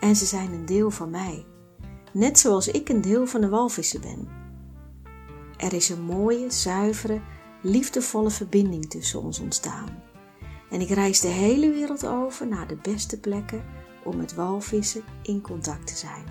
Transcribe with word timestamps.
en 0.00 0.16
ze 0.16 0.24
zijn 0.24 0.52
een 0.52 0.66
deel 0.66 0.90
van 0.90 1.10
mij, 1.10 1.46
net 2.12 2.38
zoals 2.38 2.68
ik 2.68 2.88
een 2.88 3.00
deel 3.00 3.26
van 3.26 3.40
de 3.40 3.48
walvissen 3.48 4.00
ben. 4.00 4.28
Er 5.56 5.72
is 5.72 5.88
een 5.88 6.02
mooie, 6.02 6.50
zuivere, 6.50 7.20
liefdevolle 7.62 8.30
verbinding 8.30 8.90
tussen 8.90 9.22
ons 9.22 9.40
ontstaan. 9.40 10.02
En 10.70 10.80
ik 10.80 10.88
reis 10.88 11.20
de 11.20 11.28
hele 11.28 11.70
wereld 11.70 12.06
over 12.06 12.46
naar 12.46 12.66
de 12.68 12.76
beste 12.82 13.20
plekken 13.20 13.64
om 14.04 14.16
met 14.16 14.34
walvissen 14.34 15.02
in 15.22 15.40
contact 15.40 15.86
te 15.86 15.96
zijn. 15.96 16.24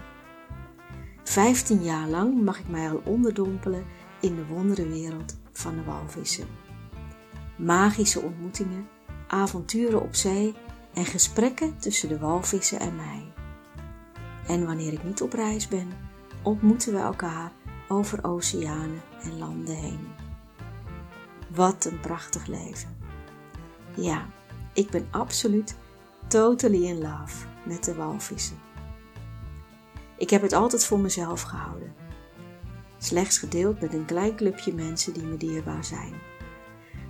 Vijftien 1.23 1.83
jaar 1.83 2.07
lang 2.07 2.43
mag 2.43 2.59
ik 2.59 2.67
mij 2.67 2.89
al 2.89 3.01
onderdompelen 3.05 3.85
in 4.21 4.35
de 4.35 4.45
wonderenwereld 4.45 5.37
van 5.51 5.75
de 5.75 5.83
walvissen. 5.83 6.47
Magische 7.57 8.21
ontmoetingen, 8.21 8.87
avonturen 9.27 10.01
op 10.01 10.15
zee 10.15 10.53
en 10.93 11.05
gesprekken 11.05 11.79
tussen 11.79 12.09
de 12.09 12.19
walvissen 12.19 12.79
en 12.79 12.95
mij. 12.95 13.36
En 14.47 14.65
wanneer 14.65 14.93
ik 14.93 15.03
niet 15.03 15.21
op 15.21 15.33
reis 15.33 15.67
ben, 15.67 15.87
ontmoeten 16.43 16.93
we 16.93 16.99
elkaar 16.99 17.51
over 17.87 18.23
oceanen 18.23 19.01
en 19.21 19.37
landen 19.37 19.75
heen. 19.75 20.07
Wat 21.55 21.85
een 21.85 21.99
prachtig 21.99 22.45
leven. 22.45 22.97
Ja, 23.95 24.25
ik 24.73 24.89
ben 24.89 25.07
absoluut 25.11 25.75
totally 26.27 26.85
in 26.85 26.97
love 26.97 27.47
met 27.65 27.83
de 27.83 27.95
walvissen. 27.95 28.57
Ik 30.17 30.29
heb 30.29 30.41
het 30.41 30.53
altijd 30.53 30.85
voor 30.85 30.99
mezelf 30.99 31.41
gehouden. 31.41 31.93
Slechts 32.97 33.37
gedeeld 33.37 33.81
met 33.81 33.93
een 33.93 34.05
klein 34.05 34.35
clubje 34.35 34.73
mensen 34.73 35.13
die 35.13 35.23
me 35.23 35.37
dierbaar 35.37 35.83
zijn. 35.83 36.13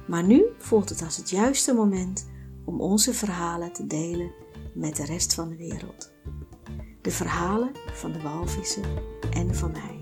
Maar 0.08 0.24
nu 0.24 0.46
voelt 0.58 0.90
het 0.90 1.02
als 1.02 1.18
het 1.18 1.30
juiste 1.30 1.74
moment 1.74 2.30
om 2.66 2.82
onze 2.82 3.14
verhalen 3.14 3.74
te 3.74 3.88
delen 3.88 4.32
met 4.74 4.96
de 4.96 5.06
rest 5.06 5.34
van 5.34 5.50
de 5.50 5.56
wereld. 5.56 6.12
De 7.08 7.14
verhalen 7.14 7.72
van 7.94 8.12
de 8.12 8.22
walvissen 8.22 8.84
en 9.32 9.56
van 9.56 9.72
mij. 9.72 9.98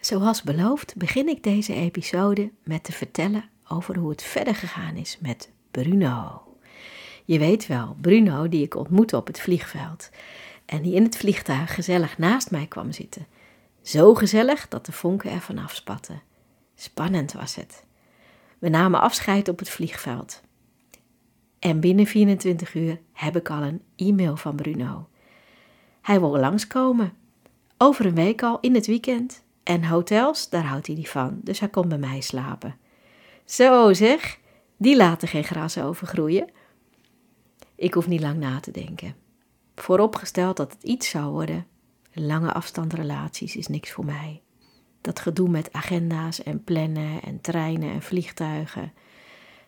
Zoals 0.00 0.42
beloofd 0.42 0.96
begin 0.96 1.28
ik 1.28 1.42
deze 1.42 1.74
episode 1.74 2.50
met 2.64 2.84
te 2.84 2.92
vertellen 2.92 3.50
over 3.68 3.96
hoe 3.96 4.10
het 4.10 4.22
verder 4.22 4.54
gegaan 4.54 4.96
is 4.96 5.18
met 5.20 5.50
Bruno. 5.70 6.45
Je 7.26 7.38
weet 7.38 7.66
wel, 7.66 7.96
Bruno 8.00 8.48
die 8.48 8.62
ik 8.62 8.76
ontmoette 8.76 9.16
op 9.16 9.26
het 9.26 9.40
vliegveld 9.40 10.10
en 10.66 10.82
die 10.82 10.94
in 10.94 11.02
het 11.02 11.16
vliegtuig 11.16 11.74
gezellig 11.74 12.18
naast 12.18 12.50
mij 12.50 12.66
kwam 12.66 12.92
zitten. 12.92 13.26
Zo 13.82 14.14
gezellig 14.14 14.68
dat 14.68 14.86
de 14.86 14.92
vonken 14.92 15.30
ervan 15.30 15.58
afspatten. 15.58 16.22
Spannend 16.74 17.32
was 17.32 17.54
het. 17.54 17.84
We 18.58 18.68
namen 18.68 19.00
afscheid 19.00 19.48
op 19.48 19.58
het 19.58 19.68
vliegveld. 19.68 20.42
En 21.58 21.80
binnen 21.80 22.06
24 22.06 22.74
uur 22.74 23.00
heb 23.12 23.36
ik 23.36 23.50
al 23.50 23.62
een 23.62 23.82
e-mail 23.96 24.36
van 24.36 24.56
Bruno. 24.56 25.08
Hij 26.02 26.20
wil 26.20 26.38
langskomen. 26.38 27.12
Over 27.78 28.06
een 28.06 28.14
week 28.14 28.42
al 28.42 28.58
in 28.60 28.74
het 28.74 28.86
weekend. 28.86 29.44
En 29.62 29.84
hotels, 29.84 30.48
daar 30.48 30.64
houdt 30.64 30.86
hij 30.86 30.96
niet 30.96 31.08
van, 31.08 31.40
dus 31.42 31.60
hij 31.60 31.68
komt 31.68 31.88
bij 31.88 31.98
mij 31.98 32.20
slapen. 32.20 32.76
Zo 33.44 33.92
zeg, 33.92 34.38
die 34.76 34.96
laten 34.96 35.28
geen 35.28 35.44
gras 35.44 35.78
overgroeien. 35.78 36.48
Ik 37.76 37.94
hoef 37.94 38.06
niet 38.06 38.20
lang 38.20 38.38
na 38.38 38.60
te 38.60 38.70
denken. 38.70 39.14
Vooropgesteld 39.74 40.56
dat 40.56 40.72
het 40.72 40.82
iets 40.82 41.08
zou 41.08 41.32
worden, 41.32 41.66
lange 42.12 42.52
afstandrelaties 42.52 43.56
is 43.56 43.66
niks 43.66 43.92
voor 43.92 44.04
mij. 44.04 44.42
Dat 45.00 45.20
gedoe 45.20 45.48
met 45.48 45.72
agenda's 45.72 46.42
en 46.42 46.64
plannen 46.64 47.22
en 47.22 47.40
treinen 47.40 47.90
en 47.90 48.02
vliegtuigen. 48.02 48.92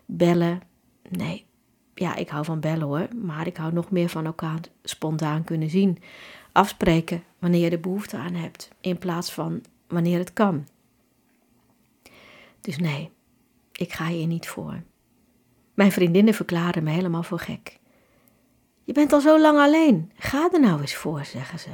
Bellen, 0.07 0.61
nee. 1.09 1.47
Ja, 1.95 2.15
ik 2.15 2.29
hou 2.29 2.45
van 2.45 2.61
bellen 2.61 2.87
hoor, 2.87 3.09
maar 3.23 3.47
ik 3.47 3.57
hou 3.57 3.73
nog 3.73 3.91
meer 3.91 4.09
van 4.09 4.27
elkaar 4.27 4.61
spontaan 4.83 5.45
kunnen 5.45 5.71
zien. 5.71 5.99
Afspreken 6.53 7.23
wanneer 7.39 7.61
je 7.61 7.71
er 7.71 7.81
behoefte 7.81 8.17
aan 8.17 8.35
hebt, 8.35 8.71
in 8.81 8.99
plaats 8.99 9.33
van 9.33 9.63
wanneer 9.89 10.19
het 10.19 10.33
kan. 10.33 10.67
Dus 12.61 12.77
nee, 12.77 13.11
ik 13.73 13.93
ga 13.93 14.07
hier 14.07 14.27
niet 14.27 14.49
voor. 14.49 14.83
Mijn 15.75 15.93
vriendinnen 15.93 16.35
verklaren 16.35 16.83
me 16.83 16.91
helemaal 16.91 17.23
voor 17.23 17.39
gek. 17.39 17.78
Je 18.88 18.94
bent 18.94 19.12
al 19.12 19.21
zo 19.21 19.41
lang 19.41 19.59
alleen. 19.59 20.12
Ga 20.16 20.49
er 20.53 20.60
nou 20.60 20.81
eens 20.81 20.94
voor, 20.94 21.25
zeggen 21.25 21.59
ze. 21.59 21.71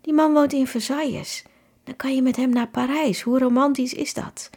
Die 0.00 0.12
man 0.12 0.32
woont 0.32 0.52
in 0.52 0.66
Versailles. 0.66 1.44
Dan 1.84 1.96
kan 1.96 2.14
je 2.14 2.22
met 2.22 2.36
hem 2.36 2.50
naar 2.50 2.68
Parijs. 2.68 3.22
Hoe 3.22 3.38
romantisch 3.38 3.94
is 3.94 4.14
dat? 4.14 4.50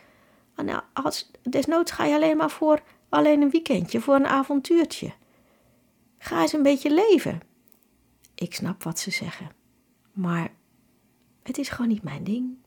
Nou, 0.55 0.81
als, 0.93 1.31
desnoods 1.41 1.91
ga 1.91 2.05
je 2.05 2.15
alleen 2.15 2.37
maar 2.37 2.49
voor 2.49 2.81
alleen 3.09 3.41
een 3.41 3.49
weekendje, 3.49 4.01
voor 4.01 4.15
een 4.15 4.27
avontuurtje. 4.27 5.13
Ga 6.17 6.41
eens 6.41 6.53
een 6.53 6.63
beetje 6.63 6.93
leven. 6.93 7.41
Ik 8.35 8.53
snap 8.53 8.83
wat 8.83 8.99
ze 8.99 9.11
zeggen. 9.11 9.51
Maar 10.11 10.51
het 11.43 11.57
is 11.57 11.69
gewoon 11.69 11.91
niet 11.91 12.03
mijn 12.03 12.23
ding. 12.23 12.57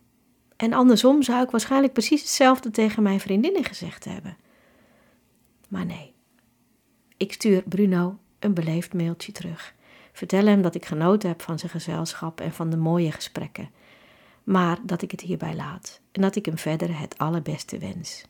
En 0.56 0.72
andersom 0.72 1.22
zou 1.22 1.42
ik 1.42 1.50
waarschijnlijk 1.50 1.92
precies 1.92 2.20
hetzelfde 2.20 2.70
tegen 2.70 3.02
mijn 3.02 3.20
vriendinnen 3.20 3.64
gezegd 3.64 4.04
hebben. 4.04 4.36
Maar 5.68 5.86
nee. 5.86 6.14
Ik 7.16 7.32
stuur 7.32 7.62
Bruno 7.62 8.18
een 8.38 8.54
beleefd 8.54 8.94
mailtje 8.94 9.32
terug. 9.32 9.74
Vertel 10.12 10.46
hem 10.46 10.62
dat 10.62 10.74
ik 10.74 10.84
genoten 10.84 11.28
heb 11.28 11.42
van 11.42 11.58
zijn 11.58 11.70
gezelschap 11.70 12.40
en 12.40 12.52
van 12.52 12.70
de 12.70 12.76
mooie 12.76 13.12
gesprekken. 13.12 13.70
Maar 14.44 14.78
dat 14.82 15.02
ik 15.02 15.10
het 15.10 15.20
hierbij 15.20 15.54
laat 15.54 16.00
en 16.12 16.20
dat 16.20 16.36
ik 16.36 16.46
hem 16.46 16.58
verder 16.58 16.98
het 16.98 17.18
allerbeste 17.18 17.78
wens. 17.78 18.24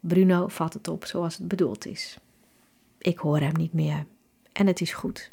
Bruno 0.00 0.48
vat 0.48 0.72
het 0.72 0.88
op 0.88 1.04
zoals 1.04 1.36
het 1.36 1.48
bedoeld 1.48 1.86
is. 1.86 2.18
Ik 2.98 3.18
hoor 3.18 3.38
hem 3.38 3.54
niet 3.56 3.72
meer 3.72 4.06
en 4.52 4.66
het 4.66 4.80
is 4.80 4.92
goed. 4.92 5.28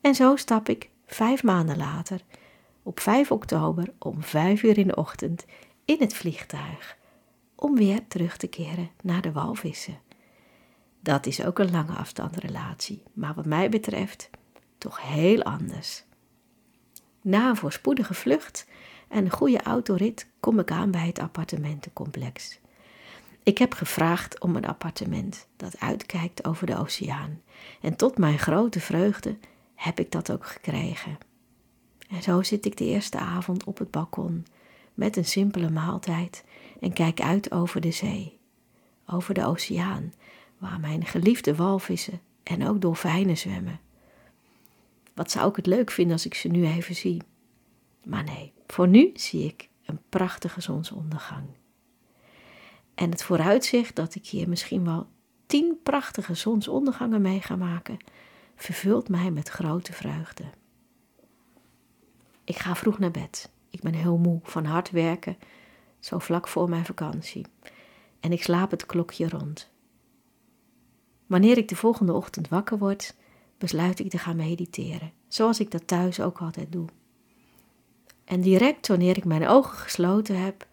En 0.00 0.14
zo 0.14 0.36
stap 0.36 0.68
ik 0.68 0.90
vijf 1.06 1.42
maanden 1.42 1.76
later 1.76 2.20
op 2.82 3.00
5 3.00 3.30
oktober 3.30 3.92
om 3.98 4.22
5 4.22 4.62
uur 4.62 4.78
in 4.78 4.86
de 4.86 4.96
ochtend 4.96 5.44
in 5.84 5.96
het 5.98 6.14
vliegtuig 6.14 6.96
om 7.54 7.74
weer 7.74 8.00
terug 8.08 8.36
te 8.36 8.46
keren 8.46 8.90
naar 9.02 9.22
de 9.22 9.32
walvissen. 9.32 9.98
Dat 11.02 11.26
is 11.26 11.44
ook 11.44 11.58
een 11.58 11.70
lange 11.70 11.92
afstandrelatie, 11.92 13.02
maar 13.12 13.34
wat 13.34 13.46
mij 13.46 13.68
betreft 13.68 14.30
toch 14.78 15.00
heel 15.00 15.42
anders. 15.42 16.04
Na 17.20 17.48
een 17.48 17.56
voorspoedige 17.56 18.14
vlucht 18.14 18.66
en 19.08 19.24
een 19.24 19.30
goede 19.30 19.62
autorit 19.62 20.26
kom 20.40 20.58
ik 20.58 20.70
aan 20.70 20.90
bij 20.90 21.06
het 21.06 21.18
appartementencomplex. 21.18 22.58
Ik 23.42 23.58
heb 23.58 23.72
gevraagd 23.72 24.40
om 24.40 24.56
een 24.56 24.66
appartement 24.66 25.46
dat 25.56 25.80
uitkijkt 25.80 26.44
over 26.44 26.66
de 26.66 26.78
oceaan 26.78 27.42
en 27.80 27.96
tot 27.96 28.18
mijn 28.18 28.38
grote 28.38 28.80
vreugde 28.80 29.36
heb 29.74 29.98
ik 29.98 30.12
dat 30.12 30.32
ook 30.32 30.46
gekregen. 30.46 31.18
En 32.08 32.22
zo 32.22 32.42
zit 32.42 32.66
ik 32.66 32.76
de 32.76 32.84
eerste 32.84 33.18
avond 33.18 33.64
op 33.64 33.78
het 33.78 33.90
balkon 33.90 34.46
met 34.94 35.16
een 35.16 35.24
simpele 35.24 35.70
maaltijd 35.70 36.44
en 36.80 36.92
kijk 36.92 37.20
uit 37.20 37.52
over 37.52 37.80
de 37.80 37.90
zee, 37.90 38.38
over 39.06 39.34
de 39.34 39.46
oceaan, 39.46 40.12
waar 40.62 40.80
mijn 40.80 41.04
geliefde 41.04 41.54
walvissen 41.54 42.20
en 42.42 42.66
ook 42.66 42.80
dolfijnen 42.80 43.36
zwemmen. 43.36 43.80
Wat 45.14 45.30
zou 45.30 45.48
ik 45.48 45.56
het 45.56 45.66
leuk 45.66 45.90
vinden 45.90 46.12
als 46.12 46.26
ik 46.26 46.34
ze 46.34 46.48
nu 46.48 46.66
even 46.66 46.94
zie? 46.94 47.22
Maar 48.04 48.24
nee, 48.24 48.52
voor 48.66 48.88
nu 48.88 49.10
zie 49.14 49.44
ik 49.44 49.68
een 49.84 50.00
prachtige 50.08 50.60
zonsondergang. 50.60 51.44
En 52.94 53.10
het 53.10 53.22
vooruitzicht 53.22 53.96
dat 53.96 54.14
ik 54.14 54.26
hier 54.26 54.48
misschien 54.48 54.84
wel 54.84 55.06
tien 55.46 55.78
prachtige 55.82 56.34
zonsondergangen 56.34 57.22
mee 57.22 57.40
ga 57.40 57.56
maken, 57.56 57.96
vervult 58.56 59.08
mij 59.08 59.30
met 59.30 59.48
grote 59.48 59.92
vreugde. 59.92 60.44
Ik 62.44 62.56
ga 62.56 62.74
vroeg 62.74 62.98
naar 62.98 63.10
bed. 63.10 63.50
Ik 63.70 63.80
ben 63.80 63.94
heel 63.94 64.16
moe 64.16 64.40
van 64.42 64.64
hard 64.64 64.90
werken, 64.90 65.36
zo 66.00 66.18
vlak 66.18 66.48
voor 66.48 66.68
mijn 66.68 66.84
vakantie. 66.84 67.46
En 68.20 68.32
ik 68.32 68.42
slaap 68.42 68.70
het 68.70 68.86
klokje 68.86 69.28
rond. 69.28 69.71
Wanneer 71.32 71.58
ik 71.58 71.68
de 71.68 71.76
volgende 71.76 72.12
ochtend 72.12 72.48
wakker 72.48 72.78
word, 72.78 73.14
besluit 73.58 73.98
ik 73.98 74.10
te 74.10 74.18
gaan 74.18 74.36
mediteren, 74.36 75.12
zoals 75.28 75.60
ik 75.60 75.70
dat 75.70 75.86
thuis 75.86 76.20
ook 76.20 76.38
altijd 76.38 76.72
doe. 76.72 76.86
En 78.24 78.40
direct 78.40 78.88
wanneer 78.88 79.16
ik 79.16 79.24
mijn 79.24 79.48
ogen 79.48 79.78
gesloten 79.78 80.42
heb, 80.42 80.66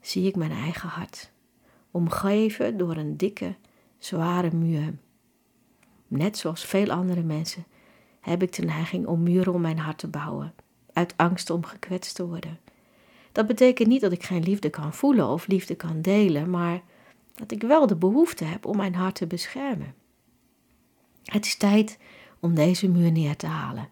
zie 0.00 0.26
ik 0.26 0.36
mijn 0.36 0.50
eigen 0.50 0.88
hart, 0.88 1.30
omgeven 1.90 2.76
door 2.76 2.96
een 2.96 3.16
dikke, 3.16 3.54
zware 3.98 4.54
muur. 4.54 4.94
Net 6.06 6.38
zoals 6.38 6.64
veel 6.64 6.90
andere 6.90 7.22
mensen 7.22 7.64
heb 8.20 8.42
ik 8.42 8.52
de 8.52 8.62
neiging 8.62 9.06
om 9.06 9.22
muren 9.22 9.52
om 9.52 9.60
mijn 9.60 9.78
hart 9.78 9.98
te 9.98 10.08
bouwen, 10.08 10.54
uit 10.92 11.14
angst 11.16 11.50
om 11.50 11.64
gekwetst 11.64 12.14
te 12.14 12.26
worden. 12.26 12.58
Dat 13.32 13.46
betekent 13.46 13.88
niet 13.88 14.00
dat 14.00 14.12
ik 14.12 14.22
geen 14.22 14.42
liefde 14.42 14.70
kan 14.70 14.94
voelen 14.94 15.28
of 15.28 15.46
liefde 15.46 15.74
kan 15.74 16.00
delen, 16.02 16.50
maar 16.50 16.82
dat 17.34 17.50
ik 17.50 17.62
wel 17.62 17.86
de 17.86 17.96
behoefte 17.96 18.44
heb 18.44 18.66
om 18.66 18.76
mijn 18.76 18.94
hart 18.94 19.14
te 19.14 19.26
beschermen. 19.26 19.97
Het 21.30 21.46
is 21.46 21.56
tijd 21.56 21.98
om 22.40 22.54
deze 22.54 22.88
muur 22.88 23.12
neer 23.12 23.36
te 23.36 23.46
halen. 23.46 23.88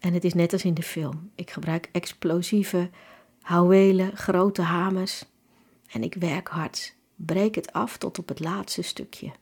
En 0.00 0.12
het 0.12 0.24
is 0.24 0.34
net 0.34 0.52
als 0.52 0.64
in 0.64 0.74
de 0.74 0.82
film. 0.82 1.30
Ik 1.34 1.50
gebruik 1.50 1.88
explosieve 1.92 2.90
houwelen, 3.40 4.16
grote 4.16 4.62
hamers 4.62 5.24
en 5.90 6.02
ik 6.02 6.14
werk 6.14 6.48
hard, 6.48 6.94
breek 7.14 7.54
het 7.54 7.72
af 7.72 7.96
tot 7.96 8.18
op 8.18 8.28
het 8.28 8.40
laatste 8.40 8.82
stukje. 8.82 9.32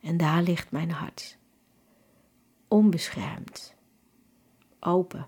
En 0.00 0.16
daar 0.16 0.42
ligt 0.42 0.70
mijn 0.70 0.90
hart. 0.90 1.38
Onbeschermd, 2.68 3.74
open. 4.80 5.26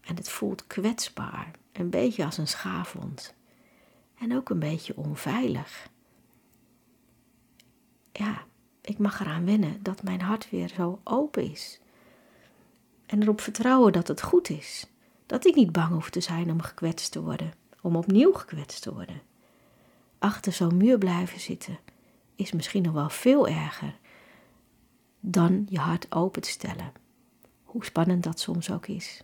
En 0.00 0.16
het 0.16 0.28
voelt 0.28 0.66
kwetsbaar, 0.66 1.50
een 1.72 1.90
beetje 1.90 2.24
als 2.24 2.38
een 2.38 2.48
schaafwond. 2.48 3.34
En 4.18 4.36
ook 4.36 4.50
een 4.50 4.58
beetje 4.58 4.96
onveilig. 4.96 5.88
Ja, 8.12 8.44
ik 8.86 8.98
mag 8.98 9.20
eraan 9.20 9.44
wennen 9.44 9.82
dat 9.82 10.02
mijn 10.02 10.20
hart 10.20 10.50
weer 10.50 10.68
zo 10.68 11.00
open 11.04 11.50
is. 11.50 11.80
En 13.06 13.22
erop 13.22 13.40
vertrouwen 13.40 13.92
dat 13.92 14.08
het 14.08 14.22
goed 14.22 14.50
is. 14.50 14.86
Dat 15.26 15.46
ik 15.46 15.54
niet 15.54 15.72
bang 15.72 15.92
hoef 15.92 16.10
te 16.10 16.20
zijn 16.20 16.50
om 16.50 16.60
gekwetst 16.60 17.12
te 17.12 17.22
worden, 17.22 17.52
om 17.80 17.96
opnieuw 17.96 18.32
gekwetst 18.32 18.82
te 18.82 18.94
worden. 18.94 19.22
Achter 20.18 20.52
zo'n 20.52 20.76
muur 20.76 20.98
blijven 20.98 21.40
zitten 21.40 21.78
is 22.34 22.52
misschien 22.52 22.82
nog 22.82 22.92
wel 22.92 23.08
veel 23.08 23.48
erger 23.48 23.98
dan 25.20 25.66
je 25.68 25.78
hart 25.78 26.14
open 26.14 26.42
te 26.42 26.48
stellen. 26.48 26.92
Hoe 27.64 27.84
spannend 27.84 28.22
dat 28.22 28.40
soms 28.40 28.70
ook 28.70 28.86
is. 28.86 29.22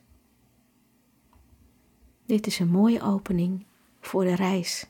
Dit 2.27 2.47
is 2.47 2.59
een 2.59 2.71
mooie 2.71 3.03
opening 3.03 3.67
voor 4.01 4.25
de 4.25 4.35
reis, 4.35 4.87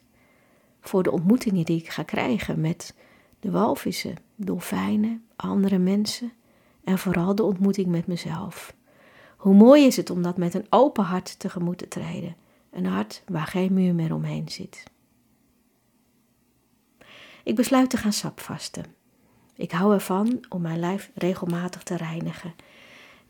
voor 0.81 1.03
de 1.03 1.11
ontmoetingen 1.11 1.65
die 1.65 1.79
ik 1.79 1.89
ga 1.89 2.03
krijgen 2.03 2.61
met 2.61 2.95
de 3.43 3.51
walvissen, 3.51 4.17
dolfijnen, 4.37 5.25
andere 5.37 5.79
mensen 5.79 6.33
en 6.85 6.99
vooral 6.99 7.35
de 7.35 7.43
ontmoeting 7.43 7.87
met 7.87 8.07
mezelf. 8.07 8.75
Hoe 9.37 9.55
mooi 9.55 9.87
is 9.87 9.97
het 9.97 10.11
om 10.11 10.23
dat 10.23 10.37
met 10.37 10.55
een 10.55 10.67
open 10.71 11.05
hart 11.05 11.39
tegemoet 11.39 11.79
te 11.79 11.89
treden, 11.89 12.37
een 12.71 12.87
hart 12.87 13.23
waar 13.27 13.47
geen 13.47 13.73
muur 13.73 13.95
meer 13.95 14.15
omheen 14.15 14.49
zit. 14.49 14.85
Ik 17.45 17.55
besluit 17.55 17.91
te 17.91 17.97
gaan 17.97 18.13
sapvasten. 18.13 18.85
Ik 19.55 19.71
hou 19.71 19.95
ervan 19.95 20.45
om 20.49 20.61
mijn 20.61 20.79
lijf 20.79 21.11
regelmatig 21.15 21.83
te 21.83 21.97
reinigen. 21.97 22.55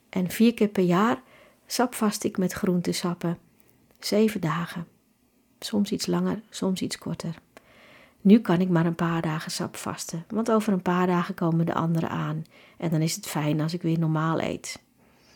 En 0.09 0.31
vier 0.31 0.55
keer 0.55 0.69
per 0.69 0.85
jaar 0.85 1.23
sapvast 1.67 2.25
ik 2.25 2.39
met 2.39 2.53
groentesappen. 2.53 3.39
Zeven 3.99 4.41
dagen. 4.41 4.87
Soms 5.59 5.93
iets 5.93 6.07
langer, 6.07 6.43
soms 6.51 6.83
iets 6.83 6.99
korter. 6.99 7.35
Nu 8.23 8.41
kan 8.41 8.61
ik 8.61 8.69
maar 8.69 8.87
een 8.87 8.95
paar 8.95 9.23
dagen 9.23 9.51
sap 9.51 9.77
vasten, 9.77 10.25
want 10.29 10.51
over 10.51 10.73
een 10.73 10.83
paar 10.83 11.07
dagen 11.07 11.35
komen 11.35 11.67
de 11.67 11.75
anderen 11.75 12.09
aan. 12.09 12.45
En 12.79 12.91
dan 12.91 13.01
is 13.01 13.15
het 13.15 13.27
fijn 13.27 13.61
als 13.61 13.75
ik 13.75 13.83
weer 13.83 13.99
normaal 13.99 14.41
eet. 14.41 14.83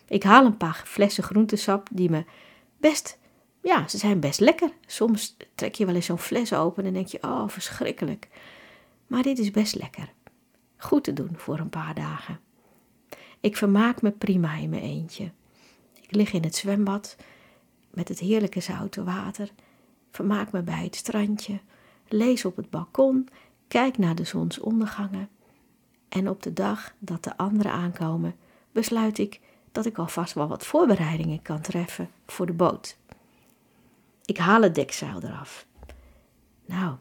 Ik 0.08 0.22
haal 0.22 0.44
een 0.44 0.56
paar 0.56 0.82
flessen 0.84 1.24
groentesap 1.24 1.88
die 1.92 2.10
me 2.10 2.24
best, 2.76 3.18
ja, 3.62 3.88
ze 3.88 3.98
zijn 3.98 4.20
best 4.20 4.40
lekker. 4.40 4.70
Soms 4.86 5.36
trek 5.54 5.74
je 5.74 5.86
wel 5.86 5.94
eens 5.94 6.06
zo'n 6.06 6.18
fles 6.18 6.52
open 6.52 6.84
en 6.84 6.92
denk 6.92 7.06
je, 7.06 7.22
oh, 7.22 7.48
verschrikkelijk. 7.48 8.28
Maar 9.06 9.22
dit 9.22 9.38
is 9.38 9.50
best 9.50 9.74
lekker. 9.74 10.12
Goed 10.76 11.04
te 11.04 11.12
doen 11.12 11.34
voor 11.36 11.58
een 11.58 11.68
paar 11.68 11.94
dagen. 11.94 12.40
Ik 13.40 13.56
vermaak 13.56 14.02
me 14.02 14.10
prima 14.10 14.54
in 14.54 14.70
mijn 14.70 14.82
eentje. 14.82 15.30
Ik 16.00 16.14
lig 16.14 16.32
in 16.32 16.42
het 16.42 16.56
zwembad 16.56 17.16
met 17.90 18.08
het 18.08 18.18
heerlijke 18.18 18.60
zoute 18.60 19.04
water, 19.04 19.50
vermaak 20.10 20.52
me 20.52 20.62
bij 20.62 20.84
het 20.84 20.96
strandje, 20.96 21.60
lees 22.08 22.44
op 22.44 22.56
het 22.56 22.70
balkon, 22.70 23.28
kijk 23.68 23.98
naar 23.98 24.14
de 24.14 24.24
zonsondergangen. 24.24 25.28
En 26.08 26.28
op 26.28 26.42
de 26.42 26.52
dag 26.52 26.94
dat 26.98 27.24
de 27.24 27.36
anderen 27.36 27.72
aankomen, 27.72 28.34
besluit 28.72 29.18
ik 29.18 29.40
dat 29.72 29.86
ik 29.86 29.98
alvast 29.98 30.34
wel 30.34 30.48
wat 30.48 30.66
voorbereidingen 30.66 31.42
kan 31.42 31.60
treffen 31.60 32.10
voor 32.26 32.46
de 32.46 32.52
boot. 32.52 32.96
Ik 34.24 34.38
haal 34.38 34.62
het 34.62 34.74
dekzeil 34.74 35.22
eraf. 35.22 35.66
Nou, 36.66 36.94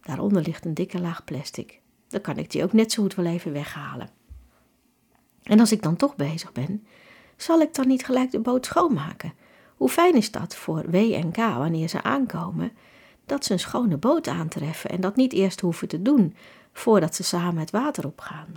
daaronder 0.00 0.42
ligt 0.42 0.64
een 0.64 0.74
dikke 0.74 1.00
laag 1.00 1.24
plastic. 1.24 1.80
Dan 2.08 2.20
kan 2.20 2.36
ik 2.36 2.50
die 2.50 2.62
ook 2.62 2.72
net 2.72 2.92
zo 2.92 3.02
goed 3.02 3.14
wel 3.14 3.26
even 3.26 3.52
weghalen. 3.52 4.10
En 5.42 5.60
als 5.60 5.72
ik 5.72 5.82
dan 5.82 5.96
toch 5.96 6.16
bezig 6.16 6.52
ben, 6.52 6.86
zal 7.36 7.60
ik 7.60 7.74
dan 7.74 7.88
niet 7.88 8.04
gelijk 8.04 8.30
de 8.30 8.40
boot 8.40 8.66
schoonmaken? 8.66 9.32
Hoe 9.76 9.88
fijn 9.88 10.14
is 10.14 10.30
dat 10.30 10.56
voor 10.56 10.90
W 10.90 10.94
en 10.94 11.30
K 11.30 11.36
wanneer 11.36 11.88
ze 11.88 12.02
aankomen, 12.02 12.72
dat 13.30 13.44
ze 13.44 13.52
een 13.52 13.58
schone 13.58 13.96
boot 13.96 14.28
aantreffen 14.28 14.90
en 14.90 15.00
dat 15.00 15.16
niet 15.16 15.32
eerst 15.32 15.60
hoeven 15.60 15.88
te 15.88 16.02
doen 16.02 16.34
voordat 16.72 17.14
ze 17.14 17.22
samen 17.22 17.60
het 17.60 17.70
water 17.70 18.06
opgaan. 18.06 18.56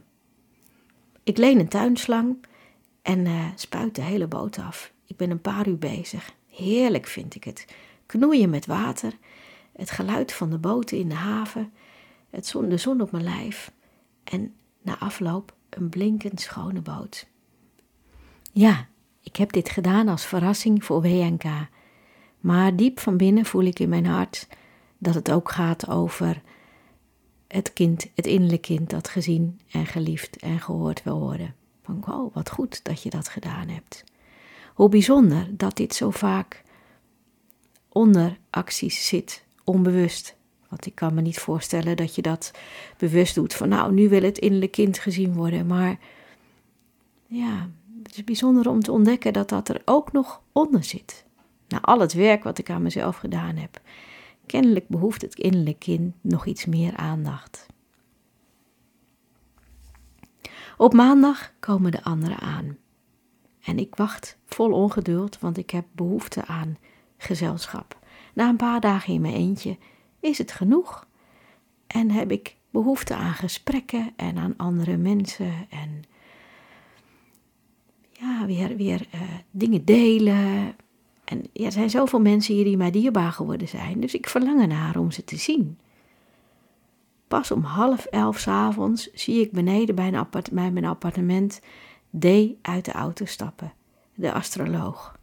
Ik 1.23 1.37
leen 1.37 1.59
een 1.59 1.67
tuinslang 1.67 2.37
en 3.01 3.25
uh, 3.25 3.45
spuit 3.55 3.95
de 3.95 4.01
hele 4.01 4.27
boot 4.27 4.59
af. 4.59 4.91
Ik 5.05 5.17
ben 5.17 5.29
een 5.29 5.41
paar 5.41 5.67
uur 5.67 5.77
bezig. 5.77 6.33
Heerlijk 6.47 7.07
vind 7.07 7.35
ik 7.35 7.43
het. 7.43 7.65
Knoeien 8.05 8.49
met 8.49 8.65
water, 8.65 9.13
het 9.75 9.91
geluid 9.91 10.33
van 10.33 10.49
de 10.49 10.57
boten 10.57 10.97
in 10.97 11.09
de 11.09 11.15
haven, 11.15 11.71
het 12.29 12.47
zon, 12.47 12.69
de 12.69 12.77
zon 12.77 13.01
op 13.01 13.11
mijn 13.11 13.23
lijf 13.23 13.71
en 14.23 14.53
na 14.81 14.99
afloop 14.99 15.55
een 15.69 15.89
blinkend 15.89 16.41
schone 16.41 16.81
boot. 16.81 17.27
Ja, 18.51 18.87
ik 19.21 19.35
heb 19.35 19.51
dit 19.51 19.69
gedaan 19.69 20.07
als 20.07 20.25
verrassing 20.25 20.85
voor 20.85 21.01
WNK. 21.01 21.43
Maar 22.39 22.75
diep 22.75 22.99
van 22.99 23.17
binnen 23.17 23.45
voel 23.45 23.63
ik 23.63 23.79
in 23.79 23.89
mijn 23.89 24.05
hart 24.05 24.47
dat 25.03 25.13
het 25.13 25.31
ook 25.31 25.51
gaat 25.51 25.87
over 25.87 26.41
het 27.47 27.73
kind, 27.73 28.09
het 28.15 28.25
innerlijke 28.25 28.67
kind 28.73 28.89
dat 28.89 29.07
gezien 29.07 29.59
en 29.71 29.85
geliefd 29.85 30.37
en 30.37 30.59
gehoord 30.59 31.03
wil 31.03 31.19
worden. 31.19 31.55
Van 31.83 32.03
oh, 32.09 32.35
wat 32.35 32.49
goed 32.49 32.83
dat 32.83 33.03
je 33.03 33.09
dat 33.09 33.29
gedaan 33.29 33.67
hebt. 33.67 34.03
Hoe 34.73 34.89
bijzonder 34.89 35.47
dat 35.57 35.77
dit 35.77 35.95
zo 35.95 36.09
vaak 36.09 36.63
onder 37.89 38.37
acties 38.49 39.07
zit, 39.07 39.43
onbewust. 39.63 40.35
Want 40.69 40.85
ik 40.85 40.95
kan 40.95 41.13
me 41.13 41.21
niet 41.21 41.39
voorstellen 41.39 41.97
dat 41.97 42.15
je 42.15 42.21
dat 42.21 42.51
bewust 42.97 43.35
doet. 43.35 43.53
Van 43.53 43.69
nou, 43.69 43.93
nu 43.93 44.09
wil 44.09 44.21
het 44.21 44.37
innerlijke 44.37 44.81
kind 44.81 44.99
gezien 44.99 45.33
worden. 45.33 45.67
Maar 45.67 45.99
ja, 47.27 47.69
het 48.03 48.15
is 48.15 48.23
bijzonder 48.23 48.69
om 48.69 48.79
te 48.79 48.91
ontdekken 48.91 49.33
dat 49.33 49.49
dat 49.49 49.69
er 49.69 49.81
ook 49.85 50.11
nog 50.11 50.41
onder 50.51 50.83
zit. 50.83 51.25
Na 51.67 51.81
al 51.81 51.99
het 51.99 52.13
werk 52.13 52.43
wat 52.43 52.57
ik 52.57 52.69
aan 52.69 52.81
mezelf 52.81 53.17
gedaan 53.17 53.55
heb. 53.55 53.81
Kennelijk 54.45 54.87
behoeft 54.87 55.21
het 55.21 55.35
innerlijke 55.35 55.79
kind 55.79 56.15
nog 56.21 56.45
iets 56.45 56.65
meer 56.65 56.95
aandacht. 56.95 57.65
Op 60.77 60.93
maandag 60.93 61.53
komen 61.59 61.91
de 61.91 62.03
anderen 62.03 62.39
aan. 62.39 62.77
En 63.63 63.79
ik 63.79 63.95
wacht 63.95 64.37
vol 64.45 64.71
ongeduld, 64.71 65.39
want 65.39 65.57
ik 65.57 65.69
heb 65.69 65.85
behoefte 65.91 66.45
aan 66.45 66.77
gezelschap. 67.17 67.99
Na 68.33 68.49
een 68.49 68.55
paar 68.55 68.79
dagen 68.79 69.13
in 69.13 69.21
mijn 69.21 69.33
eentje 69.33 69.77
is 70.19 70.37
het 70.37 70.51
genoeg. 70.51 71.07
En 71.87 72.11
heb 72.11 72.31
ik 72.31 72.57
behoefte 72.69 73.15
aan 73.15 73.33
gesprekken 73.33 74.13
en 74.15 74.37
aan 74.37 74.57
andere 74.57 74.97
mensen 74.97 75.53
en 75.69 76.03
ja, 78.11 78.45
weer, 78.45 78.75
weer 78.75 79.07
uh, 79.15 79.21
dingen 79.51 79.85
delen. 79.85 80.75
En 81.33 81.43
ja, 81.53 81.65
er 81.65 81.71
zijn 81.71 81.89
zoveel 81.89 82.19
mensen 82.19 82.55
hier 82.55 82.63
die 82.63 82.77
mij 82.77 82.91
dierbaar 82.91 83.31
geworden 83.31 83.67
zijn, 83.67 83.99
dus 83.99 84.13
ik 84.13 84.29
verlang 84.29 84.61
ernaar 84.61 84.97
om 84.97 85.11
ze 85.11 85.23
te 85.23 85.35
zien. 85.35 85.77
Pas 87.27 87.51
om 87.51 87.63
half 87.63 88.05
elf 88.05 88.39
s 88.39 88.47
avonds 88.47 89.13
zie 89.13 89.41
ik 89.41 89.51
beneden 89.51 89.95
bij, 89.95 90.25
bij 90.51 90.71
mijn 90.71 90.85
appartement 90.85 91.59
D 92.19 92.25
uit 92.61 92.85
de 92.85 92.91
auto 92.91 93.25
stappen, 93.25 93.73
de 94.13 94.33
astroloog. 94.33 95.17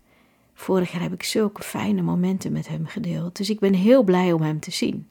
Vorig 0.55 0.93
jaar 0.93 1.03
heb 1.03 1.13
ik 1.13 1.23
zulke 1.23 1.63
fijne 1.63 2.03
momenten 2.03 2.53
met 2.53 2.69
hem 2.69 2.87
gedeeld, 2.87 3.37
dus 3.37 3.51
ik 3.51 3.61
ben 3.61 3.75
heel 3.75 4.03
blij 4.03 4.33
om 4.33 4.43
hem 4.43 4.61
te 4.61 4.71
zien. 4.71 5.09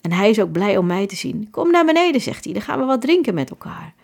En 0.00 0.12
hij 0.12 0.30
is 0.30 0.40
ook 0.40 0.52
blij 0.52 0.76
om 0.76 0.86
mij 0.86 1.06
te 1.06 1.16
zien. 1.16 1.50
Kom 1.50 1.70
naar 1.70 1.84
beneden, 1.84 2.20
zegt 2.20 2.44
hij, 2.44 2.52
dan 2.52 2.62
gaan 2.62 2.78
we 2.78 2.84
wat 2.84 3.00
drinken 3.00 3.34
met 3.34 3.50
elkaar. 3.50 3.94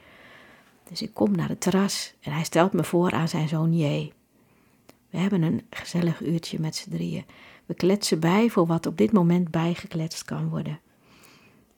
Dus 0.89 1.03
ik 1.03 1.15
kom 1.15 1.31
naar 1.37 1.49
het 1.49 1.61
terras 1.61 2.15
en 2.21 2.33
hij 2.33 2.45
stelt 2.45 2.73
me 2.73 2.85
voor 2.85 3.11
aan 3.11 3.29
zijn 3.29 3.49
zoon 3.49 3.77
J. 3.77 4.13
We 5.11 5.19
hebben 5.19 5.43
een 5.43 5.63
gezellig 5.71 6.21
uurtje 6.21 6.61
met 6.61 6.77
z'n 6.77 6.91
drieën. 6.91 7.25
We 7.67 7.75
kletsen 7.75 8.21
bij 8.21 8.51
voor 8.51 8.67
wat 8.67 8.87
op 8.87 8.99
dit 8.99 9.13
moment 9.13 9.51
bijgekletst 9.51 10.25
kan 10.25 10.49
worden. 10.49 10.81